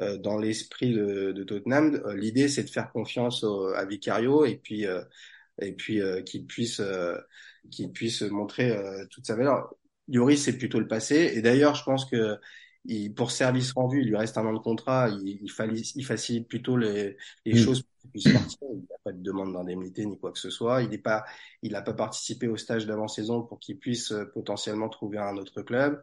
euh, 0.00 0.18
dans 0.18 0.38
l'esprit 0.38 0.92
de, 0.94 1.32
de 1.32 1.44
Tottenham, 1.44 2.00
euh, 2.06 2.16
l'idée 2.16 2.48
c'est 2.48 2.64
de 2.64 2.70
faire 2.70 2.92
confiance 2.92 3.44
au- 3.44 3.68
à 3.74 3.84
Vicario 3.86 4.44
et 4.46 4.56
puis 4.58 4.86
euh, 4.86 5.02
et 5.60 5.72
puis 5.72 6.00
euh, 6.02 6.22
qu'il 6.22 6.46
puisse 6.46 6.80
euh, 6.80 7.16
qu'il 7.70 7.92
puisse 7.92 8.22
montrer 8.22 8.72
euh, 8.72 9.06
toute 9.10 9.26
sa 9.26 9.36
valeur. 9.36 9.74
Lloris 10.08 10.42
c'est 10.44 10.58
plutôt 10.58 10.80
le 10.80 10.88
passé. 10.88 11.32
Et 11.34 11.42
d'ailleurs, 11.42 11.74
je 11.74 11.84
pense 11.84 12.04
que 12.06 12.38
il, 12.86 13.14
pour 13.14 13.30
service 13.30 13.72
rendu, 13.72 14.00
il 14.02 14.08
lui 14.08 14.16
reste 14.16 14.36
un 14.38 14.44
an 14.46 14.52
de 14.52 14.58
contrat, 14.58 15.08
il, 15.08 15.38
il, 15.42 15.50
fali- 15.50 15.92
il 15.96 16.04
facilite 16.04 16.48
plutôt 16.48 16.76
les, 16.76 17.16
les 17.46 17.54
Mm. 17.54 17.56
choses 17.56 17.82
pour 17.82 17.90
qu'il 18.00 18.10
puisse 18.10 18.28
partir. 18.28 18.58
Il 18.72 18.78
n'y 18.80 18.84
a 18.94 18.98
pas 19.04 19.12
de 19.12 19.22
demande 19.22 19.52
d'indemnité 19.54 20.04
ni 20.06 20.18
quoi 20.18 20.32
que 20.32 20.38
ce 20.38 20.50
soit. 20.50 20.82
Il 20.82 20.90
n'est 20.90 20.98
pas, 20.98 21.24
il 21.62 21.72
n'a 21.72 21.82
pas 21.82 21.94
participé 21.94 22.48
au 22.48 22.56
stage 22.56 22.86
d'avant-saison 22.86 23.42
pour 23.42 23.58
qu'il 23.60 23.78
puisse 23.78 24.12
euh, 24.12 24.26
potentiellement 24.26 24.88
trouver 24.90 25.18
un 25.18 25.36
autre 25.38 25.62
club. 25.62 26.02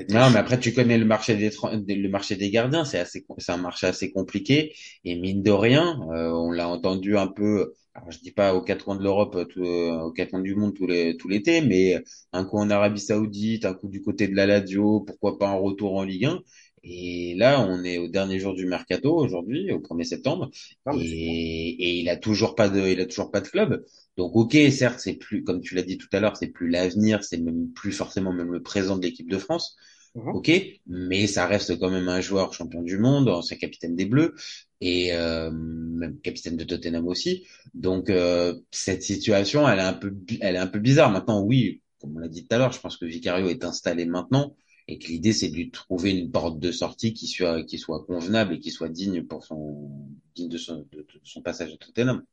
Été 0.00 0.18
Non, 0.18 0.30
mais 0.30 0.38
après, 0.38 0.58
tu 0.58 0.72
connais 0.74 0.98
le 0.98 1.04
marché 1.04 1.36
des, 1.36 1.50
tra- 1.50 1.72
le 1.86 2.08
marché 2.08 2.36
des 2.36 2.50
gardiens, 2.50 2.84
c'est 2.84 2.98
assez, 2.98 3.24
c'est 3.38 3.52
un 3.52 3.56
marché 3.56 3.86
assez 3.86 4.10
compliqué. 4.10 4.74
Et 5.04 5.14
mine 5.16 5.42
de 5.42 5.50
rien, 5.50 5.98
euh, 6.12 6.30
on 6.32 6.50
l'a 6.50 6.68
entendu 6.68 7.16
un 7.16 7.28
peu, 7.28 7.72
alors 7.94 8.10
je 8.10 8.18
dis 8.18 8.32
pas 8.32 8.54
aux 8.54 8.62
quatre 8.62 8.84
coins 8.84 8.96
de 8.96 9.02
l'Europe, 9.02 9.34
euh, 9.36 9.44
tout- 9.44 9.62
euh, 9.64 10.00
aux 10.02 10.12
quatre 10.12 10.30
coins 10.30 10.40
du 10.40 10.54
monde 10.56 10.74
tout 10.74 10.86
les, 10.86 11.16
tout 11.16 11.28
l'été, 11.28 11.60
mais 11.62 12.02
un 12.32 12.44
coup 12.44 12.58
en 12.58 12.68
Arabie 12.70 13.00
Saoudite, 13.00 13.64
un 13.64 13.74
coup 13.74 13.88
du 13.88 14.02
côté 14.02 14.28
de 14.28 14.34
la 14.34 14.46
Lazio, 14.46 15.00
pourquoi 15.00 15.38
pas 15.38 15.48
un 15.48 15.54
retour 15.54 15.94
en 15.96 16.02
Ligue 16.04 16.24
1. 16.26 16.40
Et 16.84 17.34
là, 17.36 17.60
on 17.60 17.84
est 17.84 17.98
au 17.98 18.08
dernier 18.08 18.38
jour 18.40 18.54
du 18.54 18.66
mercato 18.66 19.14
aujourd'hui, 19.16 19.70
au 19.72 19.80
1er 19.80 20.04
septembre, 20.04 20.50
Non, 20.86 20.92
c'est- 20.98 21.16
et, 21.16 21.68
et 21.70 22.00
il 22.00 22.08
a 22.08 22.16
toujours 22.16 22.54
pas 22.56 22.68
de, 22.68 22.80
il 22.80 23.00
a 23.00 23.06
toujours 23.06 23.30
pas 23.30 23.40
de 23.40 23.48
club. 23.48 23.84
Donc 24.16 24.34
ok, 24.36 24.56
certes, 24.70 25.00
c'est 25.00 25.14
plus, 25.14 25.44
comme 25.44 25.60
tu 25.60 25.74
l'as 25.74 25.82
dit 25.82 25.96
tout 25.98 26.08
à 26.12 26.20
l'heure, 26.20 26.36
c'est 26.36 26.48
plus 26.48 26.68
l'avenir, 26.68 27.22
c'est 27.24 27.38
même 27.38 27.70
plus 27.72 27.92
forcément 27.92 28.32
même 28.32 28.52
le 28.52 28.62
présent 28.62 28.96
de 28.96 29.02
l'équipe 29.02 29.30
de 29.30 29.38
France. 29.38 29.76
Mhm. 30.14 30.30
Ok, 30.30 30.50
mais 30.86 31.26
ça 31.26 31.46
reste 31.46 31.78
quand 31.78 31.90
même 31.90 32.08
un 32.08 32.20
joueur 32.22 32.54
champion 32.54 32.82
du 32.82 32.96
monde, 32.98 33.28
ancien 33.28 33.56
capitaine 33.58 33.94
des 33.96 34.06
Bleus 34.06 34.34
et 34.80 35.12
euh, 35.14 35.50
même 35.52 36.18
capitaine 36.20 36.56
de 36.56 36.64
Tottenham 36.64 37.06
aussi. 37.06 37.46
Donc 37.74 38.08
euh, 38.08 38.54
cette 38.70 39.02
situation, 39.02 39.68
elle 39.68 39.78
est 39.78 39.82
un 39.82 39.92
peu, 39.92 40.14
elle 40.40 40.56
est 40.56 40.58
un 40.58 40.66
peu 40.66 40.78
bizarre. 40.78 41.10
Maintenant, 41.10 41.42
oui, 41.42 41.82
comme 42.00 42.16
on 42.16 42.18
l'a 42.20 42.28
dit 42.28 42.46
tout 42.46 42.54
à 42.54 42.58
l'heure, 42.58 42.72
je 42.72 42.80
pense 42.80 42.96
que 42.96 43.04
Vicario 43.04 43.48
est 43.48 43.62
installé 43.64 44.06
maintenant 44.06 44.56
et 44.88 44.98
que 44.98 45.06
l'idée 45.08 45.32
c'est 45.32 45.48
de 45.50 45.54
lui 45.56 45.70
trouver 45.70 46.12
une 46.12 46.30
porte 46.30 46.58
de 46.60 46.72
sortie 46.72 47.14
qui 47.14 47.26
soit, 47.28 47.64
qui 47.64 47.78
soit 47.78 48.04
convenable 48.04 48.54
et 48.54 48.60
qui 48.60 48.70
soit 48.70 48.88
digne 48.88 49.22
pour 49.24 49.44
son, 49.44 49.90
digne 50.34 50.48
de 50.48 50.58
son, 50.58 50.86
de- 50.92 51.06
son 51.24 51.42
passage 51.42 51.72
à 51.72 51.76
Tottenham. 51.78 52.24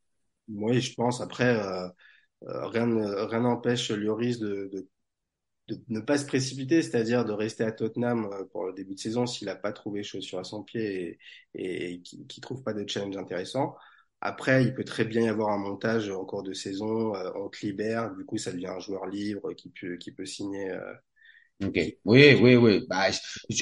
Oui, 0.49 0.81
je 0.81 0.93
pense. 0.95 1.21
Après, 1.21 1.45
euh, 1.45 1.87
euh, 2.43 2.67
rien 2.67 2.87
rien 3.27 3.41
n'empêche 3.41 3.91
Lloris 3.91 4.39
de, 4.39 4.69
de, 4.73 4.87
de 5.69 5.81
ne 5.89 6.01
pas 6.01 6.17
se 6.17 6.25
précipiter, 6.25 6.81
c'est-à-dire 6.83 7.25
de 7.25 7.33
rester 7.33 7.63
à 7.65 7.71
Tottenham 7.71 8.29
euh, 8.33 8.45
pour 8.45 8.65
le 8.65 8.73
début 8.73 8.95
de 8.95 8.99
saison 8.99 9.25
s'il 9.27 9.47
n'a 9.47 9.55
pas 9.55 9.73
trouvé 9.73 10.03
chaussure 10.03 10.39
à 10.39 10.45
son 10.45 10.63
pied 10.63 11.19
et, 11.55 11.93
et 11.93 12.01
qui 12.01 12.19
ne 12.19 12.41
trouve 12.41 12.63
pas 12.63 12.73
de 12.73 12.87
challenge 12.89 13.17
intéressant. 13.17 13.75
Après, 14.21 14.63
il 14.65 14.73
peut 14.75 14.85
très 14.85 15.05
bien 15.05 15.23
y 15.23 15.29
avoir 15.29 15.49
un 15.51 15.59
montage 15.59 16.09
en 16.11 16.25
cours 16.25 16.43
de 16.43 16.53
saison, 16.53 17.15
euh, 17.15 17.31
on 17.35 17.49
te 17.49 17.65
libère, 17.65 18.13
du 18.15 18.25
coup 18.25 18.37
ça 18.37 18.51
devient 18.53 18.67
un 18.67 18.79
joueur 18.79 19.07
libre 19.07 19.53
qui 19.53 19.69
peut, 19.69 19.97
qui 19.97 20.11
peut 20.11 20.25
signer. 20.25 20.71
Euh, 21.63 21.67
Ok. 21.67 21.79
Oui, 22.05 22.35
oui, 22.41 22.55
oui. 22.55 22.81
Bah, 22.89 23.07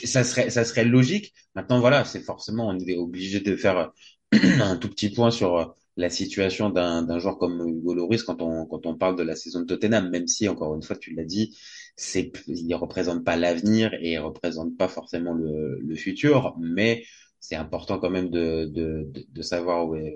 ça 0.06 0.24
serait, 0.24 0.50
ça 0.50 0.64
serait 0.66 0.86
logique. 0.86 1.34
Maintenant, 1.56 1.80
voilà, 1.80 2.06
c'est 2.06 2.22
forcément, 2.22 2.68
on 2.70 2.78
est 2.80 2.98
obligé 2.98 3.40
de 3.40 3.56
faire 3.56 3.92
un 4.34 4.78
tout 4.78 4.90
petit 4.90 5.10
point 5.10 5.32
sur 5.32 5.58
euh, 5.58 5.66
la 5.96 6.10
situation 6.10 6.70
d'un 6.70 7.02
d'un 7.02 7.18
joueur 7.20 7.38
comme 7.40 7.68
Hugo 7.68 7.94
Lloris 7.96 8.22
quand 8.24 8.42
on 8.42 8.66
quand 8.68 8.86
on 8.86 8.96
parle 8.98 9.16
de 9.16 9.24
la 9.24 9.36
saison 9.36 9.62
de 9.62 9.66
Tottenham, 9.66 10.10
même 10.10 10.28
si 10.28 10.48
encore 10.48 10.76
une 10.76 10.84
fois, 10.84 10.96
tu 10.96 11.14
l'as 11.14 11.24
dit, 11.26 11.58
c'est 11.96 12.32
il 12.48 12.74
représente 12.76 13.24
pas 13.26 13.36
l'avenir 13.36 13.94
et 13.96 14.14
il 14.14 14.20
représente 14.20 14.78
pas 14.78 14.88
forcément 14.88 15.34
le 15.34 15.80
le 15.80 15.96
futur, 15.96 16.56
mais 16.60 17.04
c'est 17.40 17.56
important 17.56 18.00
quand 18.00 18.10
même 18.12 18.30
de 18.30 18.66
de, 18.66 19.12
de 19.30 19.42
savoir 19.42 19.88
où 19.88 19.96
est, 19.96 20.16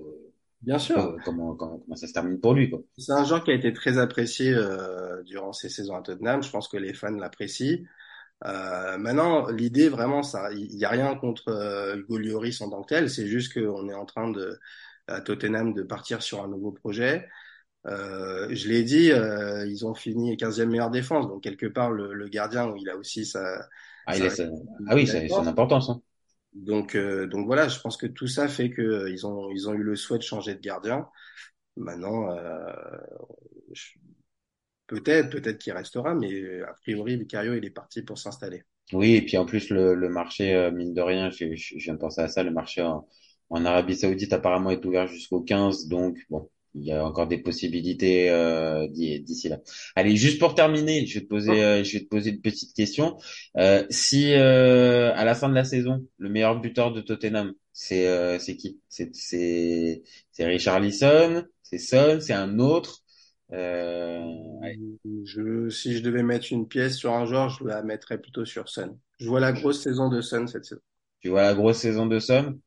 Bien 0.62 0.78
sûr, 0.78 1.17
comment, 1.26 1.56
comment 1.56 1.80
comment 1.80 1.95
ça 1.95 2.08
se 2.08 2.13
termine 2.13 2.39
pour 2.39 2.54
lui, 2.54 2.69
quoi. 2.69 2.82
c'est 2.97 3.12
un 3.13 3.26
joueur 3.26 3.43
qui 3.43 3.50
a 3.52 3.56
été 3.56 3.74
très 3.74 3.97
apprécié 3.97 4.54
euh, 4.54 5.24
durant 5.24 5.54
ses 5.54 5.69
saisons 5.69 5.95
à 5.95 6.02
Tottenham. 6.04 6.43
Je 6.43 6.52
pense 6.52 6.67
que 6.67 6.78
les 6.78 6.93
fans 6.93 7.10
l'apprécient. 7.12 7.80
Euh, 8.45 8.97
maintenant, 8.97 9.47
l'idée 9.50 9.89
vraiment, 9.89 10.24
ça, 10.24 10.52
il 10.54 10.76
y 10.76 10.86
a 10.86 10.89
rien 10.89 11.15
contre 11.15 11.50
euh, 11.50 11.97
Hugo 11.97 12.17
Lloris 12.19 12.62
en 12.62 12.69
tant 12.69 12.84
que 12.84 12.89
tel. 12.89 13.10
C'est 13.10 13.28
juste 13.28 13.54
qu'on 13.54 13.89
est 13.89 13.93
en 13.95 14.06
train 14.06 14.30
de 14.32 14.60
à 15.08 15.21
Tottenham 15.21 15.74
de 15.74 15.84
partir 15.84 16.21
sur 16.24 16.43
un 16.43 16.47
nouveau 16.50 16.71
projet. 16.71 17.28
Euh, 17.88 18.47
je 18.56 18.69
l'ai 18.69 18.84
dit, 18.84 19.12
euh, 19.12 19.65
ils 19.67 19.86
ont 19.88 19.95
fini 19.95 20.38
15e 20.38 20.69
meilleure 20.69 20.91
défense, 20.91 21.28
donc 21.28 21.43
quelque 21.43 21.67
part 21.67 21.91
le, 21.91 22.13
le 22.13 22.30
gardien, 22.30 22.74
il 22.80 22.89
a 22.89 22.97
aussi 22.97 23.26
sa. 23.26 23.67
Ah, 24.06 24.15
il 24.17 24.19
sa- 24.19 24.24
laisse, 24.24 24.41
ah 24.88 24.95
oui, 24.95 25.08
c'est 25.08 25.28
son 25.30 25.47
importance. 25.47 25.89
Hein. 25.89 26.02
Donc, 26.53 26.95
euh, 26.95 27.27
donc 27.27 27.45
voilà, 27.45 27.67
je 27.69 27.79
pense 27.79 27.97
que 27.97 28.07
tout 28.07 28.27
ça 28.27 28.47
fait 28.47 28.69
que 28.69 28.81
euh, 28.81 29.09
ils 29.11 29.25
ont, 29.25 29.49
ils 29.51 29.69
ont 29.69 29.73
eu 29.73 29.83
le 29.83 29.95
souhait 29.95 30.17
de 30.17 30.23
changer 30.23 30.55
de 30.55 30.59
gardien. 30.61 31.07
Maintenant, 31.77 32.31
euh, 32.31 32.73
peut-être, 34.87 35.29
peut-être 35.31 35.57
qu'il 35.59 35.73
restera, 35.73 36.13
mais 36.15 36.31
euh, 36.33 36.67
a 36.69 36.73
priori, 36.73 37.17
Vicario, 37.17 37.53
il 37.55 37.65
est 37.65 37.69
parti 37.71 38.03
pour 38.03 38.17
s'installer. 38.19 38.63
Oui, 38.93 39.13
et 39.15 39.21
puis 39.21 39.37
en 39.37 39.45
plus 39.45 39.69
le, 39.69 39.95
le 39.95 40.09
marché, 40.09 40.53
euh, 40.53 40.71
mine 40.71 40.93
de 40.93 41.01
rien, 41.01 41.29
je, 41.29 41.55
je, 41.55 41.77
je 41.77 41.83
viens 41.85 41.93
de 41.93 41.99
penser 41.99 42.21
à 42.21 42.27
ça, 42.27 42.43
le 42.43 42.51
marché 42.51 42.81
en, 42.81 43.07
en 43.49 43.65
Arabie 43.65 43.95
Saoudite 43.95 44.33
apparemment 44.33 44.69
est 44.71 44.83
ouvert 44.85 45.07
jusqu'au 45.07 45.41
15, 45.41 45.87
donc 45.87 46.17
bon, 46.29 46.49
il 46.73 46.84
y 46.86 46.91
a 46.91 47.05
encore 47.05 47.27
des 47.27 47.38
possibilités 47.39 48.29
euh, 48.29 48.88
d'i- 48.88 49.19
d'ici 49.21 49.49
là. 49.49 49.60
Allez, 49.95 50.15
juste 50.15 50.39
pour 50.39 50.55
terminer, 50.55 51.05
je 51.05 51.15
vais 51.19 51.25
te 51.25 51.29
poser, 51.29 51.63
euh, 51.63 51.84
je 51.84 51.93
vais 51.97 52.03
te 52.03 52.10
poser 52.10 52.31
une 52.31 52.41
petite 52.41 52.73
question. 52.75 53.17
Euh, 53.57 53.86
si 53.89 54.34
euh, 54.34 55.13
à 55.15 55.25
la 55.25 55.36
fin 55.36 55.49
de 55.49 55.53
la 55.55 55.63
saison, 55.65 56.05
le 56.17 56.29
meilleur 56.29 56.60
buteur 56.62 56.91
de 56.93 57.01
Tottenham, 57.01 57.53
c'est 57.73 58.07
euh, 58.07 58.39
c'est 58.39 58.55
qui? 58.57 58.79
C'est 58.89 59.15
c'est 59.15 60.03
c'est 60.31 60.45
Richarlison, 60.45 61.45
c'est 61.63 61.77
Son, 61.79 62.19
c'est 62.21 62.34
un 62.34 62.60
autre. 62.60 63.01
Euh, 63.53 64.23
allez. 64.62 64.97
Je, 65.25 65.69
si 65.69 65.95
je 65.95 66.01
devais 66.03 66.23
mettre 66.23 66.51
une 66.51 66.67
pièce 66.67 66.95
sur 66.97 67.13
un 67.13 67.25
joueur, 67.25 67.49
je 67.49 67.63
la 67.65 67.84
mettrais 67.84 68.19
plutôt 68.19 68.45
sur 68.45 68.69
Sun. 68.69 68.97
Je 69.19 69.27
vois 69.29 69.39
la 69.39 69.53
grosse 69.53 69.81
saison 69.84 70.10
de 70.10 70.21
Sun 70.21 70.47
cette 70.47 70.65
saison. 70.65 70.81
Tu 71.19 71.29
vois 71.29 71.41
la 71.43 71.53
grosse 71.55 71.77
saison 71.79 72.05
de 72.05 72.19
Son? 72.19 72.60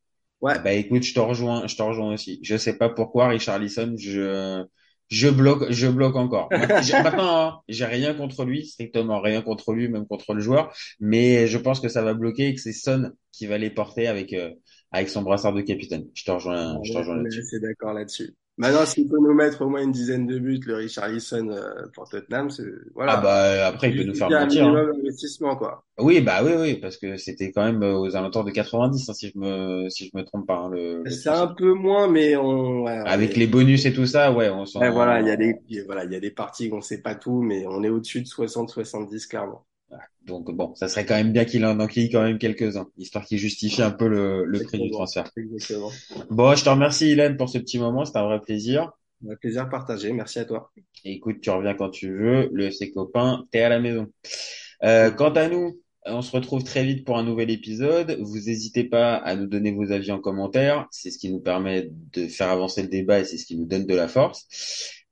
Ouais, 0.45 0.53
Ah 0.57 0.59
Bah 0.59 0.73
écoute, 0.73 1.03
je 1.05 1.15
te 1.15 1.21
rejoins, 1.21 1.67
je 1.67 1.77
te 1.77 1.83
rejoins 1.83 2.15
aussi. 2.15 2.39
Je 2.43 2.57
sais 2.57 2.77
pas 2.79 2.91
pourquoi 2.91 3.29
Richarlison, 3.29 3.95
je 3.99 4.65
je 5.11 5.29
bloque, 5.29 5.71
je 5.71 5.87
bloque 5.89 6.17
encore. 6.17 6.51
Maintenant, 7.03 7.37
hein, 7.47 7.61
j'ai 7.69 7.85
rien 7.87 8.15
contre 8.15 8.45
lui, 8.45 8.67
strictement 8.67 9.21
rien 9.21 9.43
contre 9.43 9.73
lui, 9.73 9.89
même 9.89 10.07
contre 10.07 10.35
le 10.35 10.41
joueur, 10.41 10.73
mais 11.01 11.47
je 11.47 11.59
pense 11.59 11.81
que 11.81 11.89
ça 11.89 12.03
va 12.03 12.15
bloquer 12.15 12.49
et 12.49 12.55
que 12.55 12.61
c'est 12.61 12.73
Son 12.73 13.13
qui 13.33 13.47
va 13.47 13.59
les 13.59 13.71
porter 13.71 14.07
avec 14.07 14.33
euh, 14.35 14.51
avec 14.93 15.09
son 15.09 15.23
brassard 15.23 15.55
de 15.55 15.63
capitaine. 15.63 16.07
Je 16.15 16.25
te 16.25 16.31
rejoins, 16.31 16.81
je 16.85 16.93
te 16.93 16.99
rejoins 16.99 17.17
là-dessus. 17.17 17.49
assez 17.49 17.61
d'accord 17.61 17.93
là-dessus. 17.95 18.35
Maintenant, 18.57 18.87
s'il 18.87 19.09
peut 19.09 19.19
nous 19.21 19.35
mettre 19.35 19.63
au 19.63 19.69
moins 19.69 19.83
une 19.83 19.91
dizaine 19.91 20.27
de 20.27 20.39
buts, 20.39 20.61
le 20.65 20.77
Richarlison 20.77 21.49
euh, 21.51 21.87
pour 21.93 22.09
Tottenham, 22.09 22.51
c'est 22.51 22.63
voilà. 22.95 23.15
Ah 23.19 23.21
bah 23.21 23.67
après 23.67 23.91
il 23.91 23.97
peut 23.97 24.05
nous 24.05 24.15
faire 24.15 24.29
un 24.29 24.41
mentir. 24.45 24.65
hein. 24.65 24.73
minimum 24.73 24.97
d'investissement 24.97 25.57
quoi. 25.57 25.85
Oui 25.99 26.21
bah 26.21 26.43
oui 26.45 26.53
oui 26.57 26.75
parce 26.77 26.97
que 26.97 27.17
c'était 27.17 27.51
quand 27.51 27.65
même 27.65 27.83
euh, 27.83 27.99
aux 27.99 28.15
alentours 28.15 28.45
de 28.45 28.53
90 28.53 29.09
hein, 29.09 29.13
si 29.13 29.31
je 29.35 29.39
me 29.39 29.89
si 29.91 30.07
je 30.13 30.17
me 30.17 30.25
trompe 30.25 30.47
pas 30.47 30.57
hein, 30.59 30.71
le, 30.71 31.03
le 31.03 31.11
C'est 31.11 31.31
un 31.31 31.49
peu 31.49 31.73
moins, 31.73 32.07
mais 32.09 32.37
on 32.37 32.85
ouais, 32.85 33.01
on 33.01 33.07
avec 33.07 33.37
les 33.37 33.49
bonus 33.49 33.87
et 33.87 33.93
tout 33.93 34.07
ça 34.07 34.33
ouais 34.33 34.49
on 34.51 34.67
s'en 34.67 34.81
Ouais, 34.81 34.91
voilà, 34.91 35.21
il 35.21 35.27
y 35.27 35.31
a 35.31 35.37
des 35.37 35.57
voilà, 35.87 36.05
il 36.05 36.13
y 36.13 36.17
a 36.17 36.21
des 36.21 36.31
parties 36.31 36.71
qu'on 36.71 36.81
sait 36.81 37.03
pas 37.03 37.17
tout, 37.17 37.43
mais 37.43 37.67
on 37.67 37.83
est 37.83 37.89
au-dessus 37.89 38.23
de 38.23 38.27
60-70 38.29 39.27
clairement. 39.29 39.65
Donc 40.27 40.51
bon, 40.51 40.75
ça 40.75 40.89
serait 40.89 41.05
quand 41.05 41.15
même 41.15 41.33
bien 41.33 41.45
qu'il 41.45 41.65
en 41.67 41.79
enquille 41.81 42.11
quand 42.11 42.23
même 42.23 42.39
quelques-uns, 42.39 42.89
histoire 42.97 43.25
qu'il 43.25 43.39
justifie 43.39 43.83
un 43.83 43.91
peu 43.91 44.09
le, 44.09 44.45
le 44.45 44.63
prix 44.63 44.79
du 44.79 44.91
transfert. 44.91 45.31
Exactement. 45.37 45.91
Bon, 46.31 46.55
je 46.55 46.65
te 46.65 46.71
remercie 46.71 47.11
Hélène 47.11 47.37
pour 47.37 47.49
ce 47.49 47.59
petit 47.59 47.79
moment, 47.79 48.05
c'était 48.05 48.19
un 48.19 48.27
vrai 48.27 48.41
plaisir. 48.41 48.93
Un 49.29 49.37
plaisir 49.37 49.69
partagé. 49.69 50.13
Merci 50.13 50.39
à 50.39 50.45
toi. 50.45 50.71
Écoute, 51.05 51.41
tu 51.41 51.51
reviens 51.51 51.75
quand 51.75 51.91
tu 51.91 52.11
veux, 52.11 52.49
le 52.53 52.67
FC 52.67 52.91
Copain, 52.91 53.45
t'es 53.51 53.61
à 53.61 53.69
la 53.69 53.81
maison. 53.81 54.09
Euh, 54.83 55.11
quant 55.11 55.33
à 55.33 55.49
nous, 55.49 55.81
on 56.07 56.23
se 56.23 56.33
retrouve 56.33 56.65
très 56.65 56.85
vite 56.85 57.05
pour 57.05 57.17
un 57.17 57.25
nouvel 57.25 57.51
épisode. 57.51 58.19
Vous 58.21 58.37
n'hésitez 58.37 58.85
pas 58.85 59.17
à 59.17 59.35
nous 59.37 59.47
donner 59.47 59.73
vos 59.73 59.91
avis 59.93 60.13
en 60.13 60.19
commentaire, 60.19 60.87
c'est 60.91 61.11
ce 61.11 61.19
qui 61.19 61.31
nous 61.31 61.41
permet 61.41 61.91
de 62.13 62.29
faire 62.29 62.51
avancer 62.51 62.83
le 62.83 62.89
débat 62.89 63.21
et 63.21 63.25
c'est 63.25 63.39
ce 63.39 63.47
qui 63.47 63.57
nous 63.57 63.67
donne 63.67 63.87
de 63.87 63.95
la 63.95 64.09
force. 64.09 64.47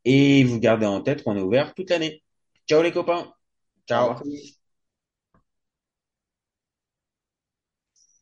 Et 0.05 0.45
vous 0.45 0.59
gardez 0.59 0.87
en 0.87 1.01
tête 1.01 1.23
qu'on 1.23 1.37
est 1.37 1.43
ouvert 1.43 1.75
toute 1.75 1.91
l'année. 1.91 2.23
Ciao 2.69 2.83
les 2.83 2.93
copains. 2.93 3.33
Ciao. 3.89 4.15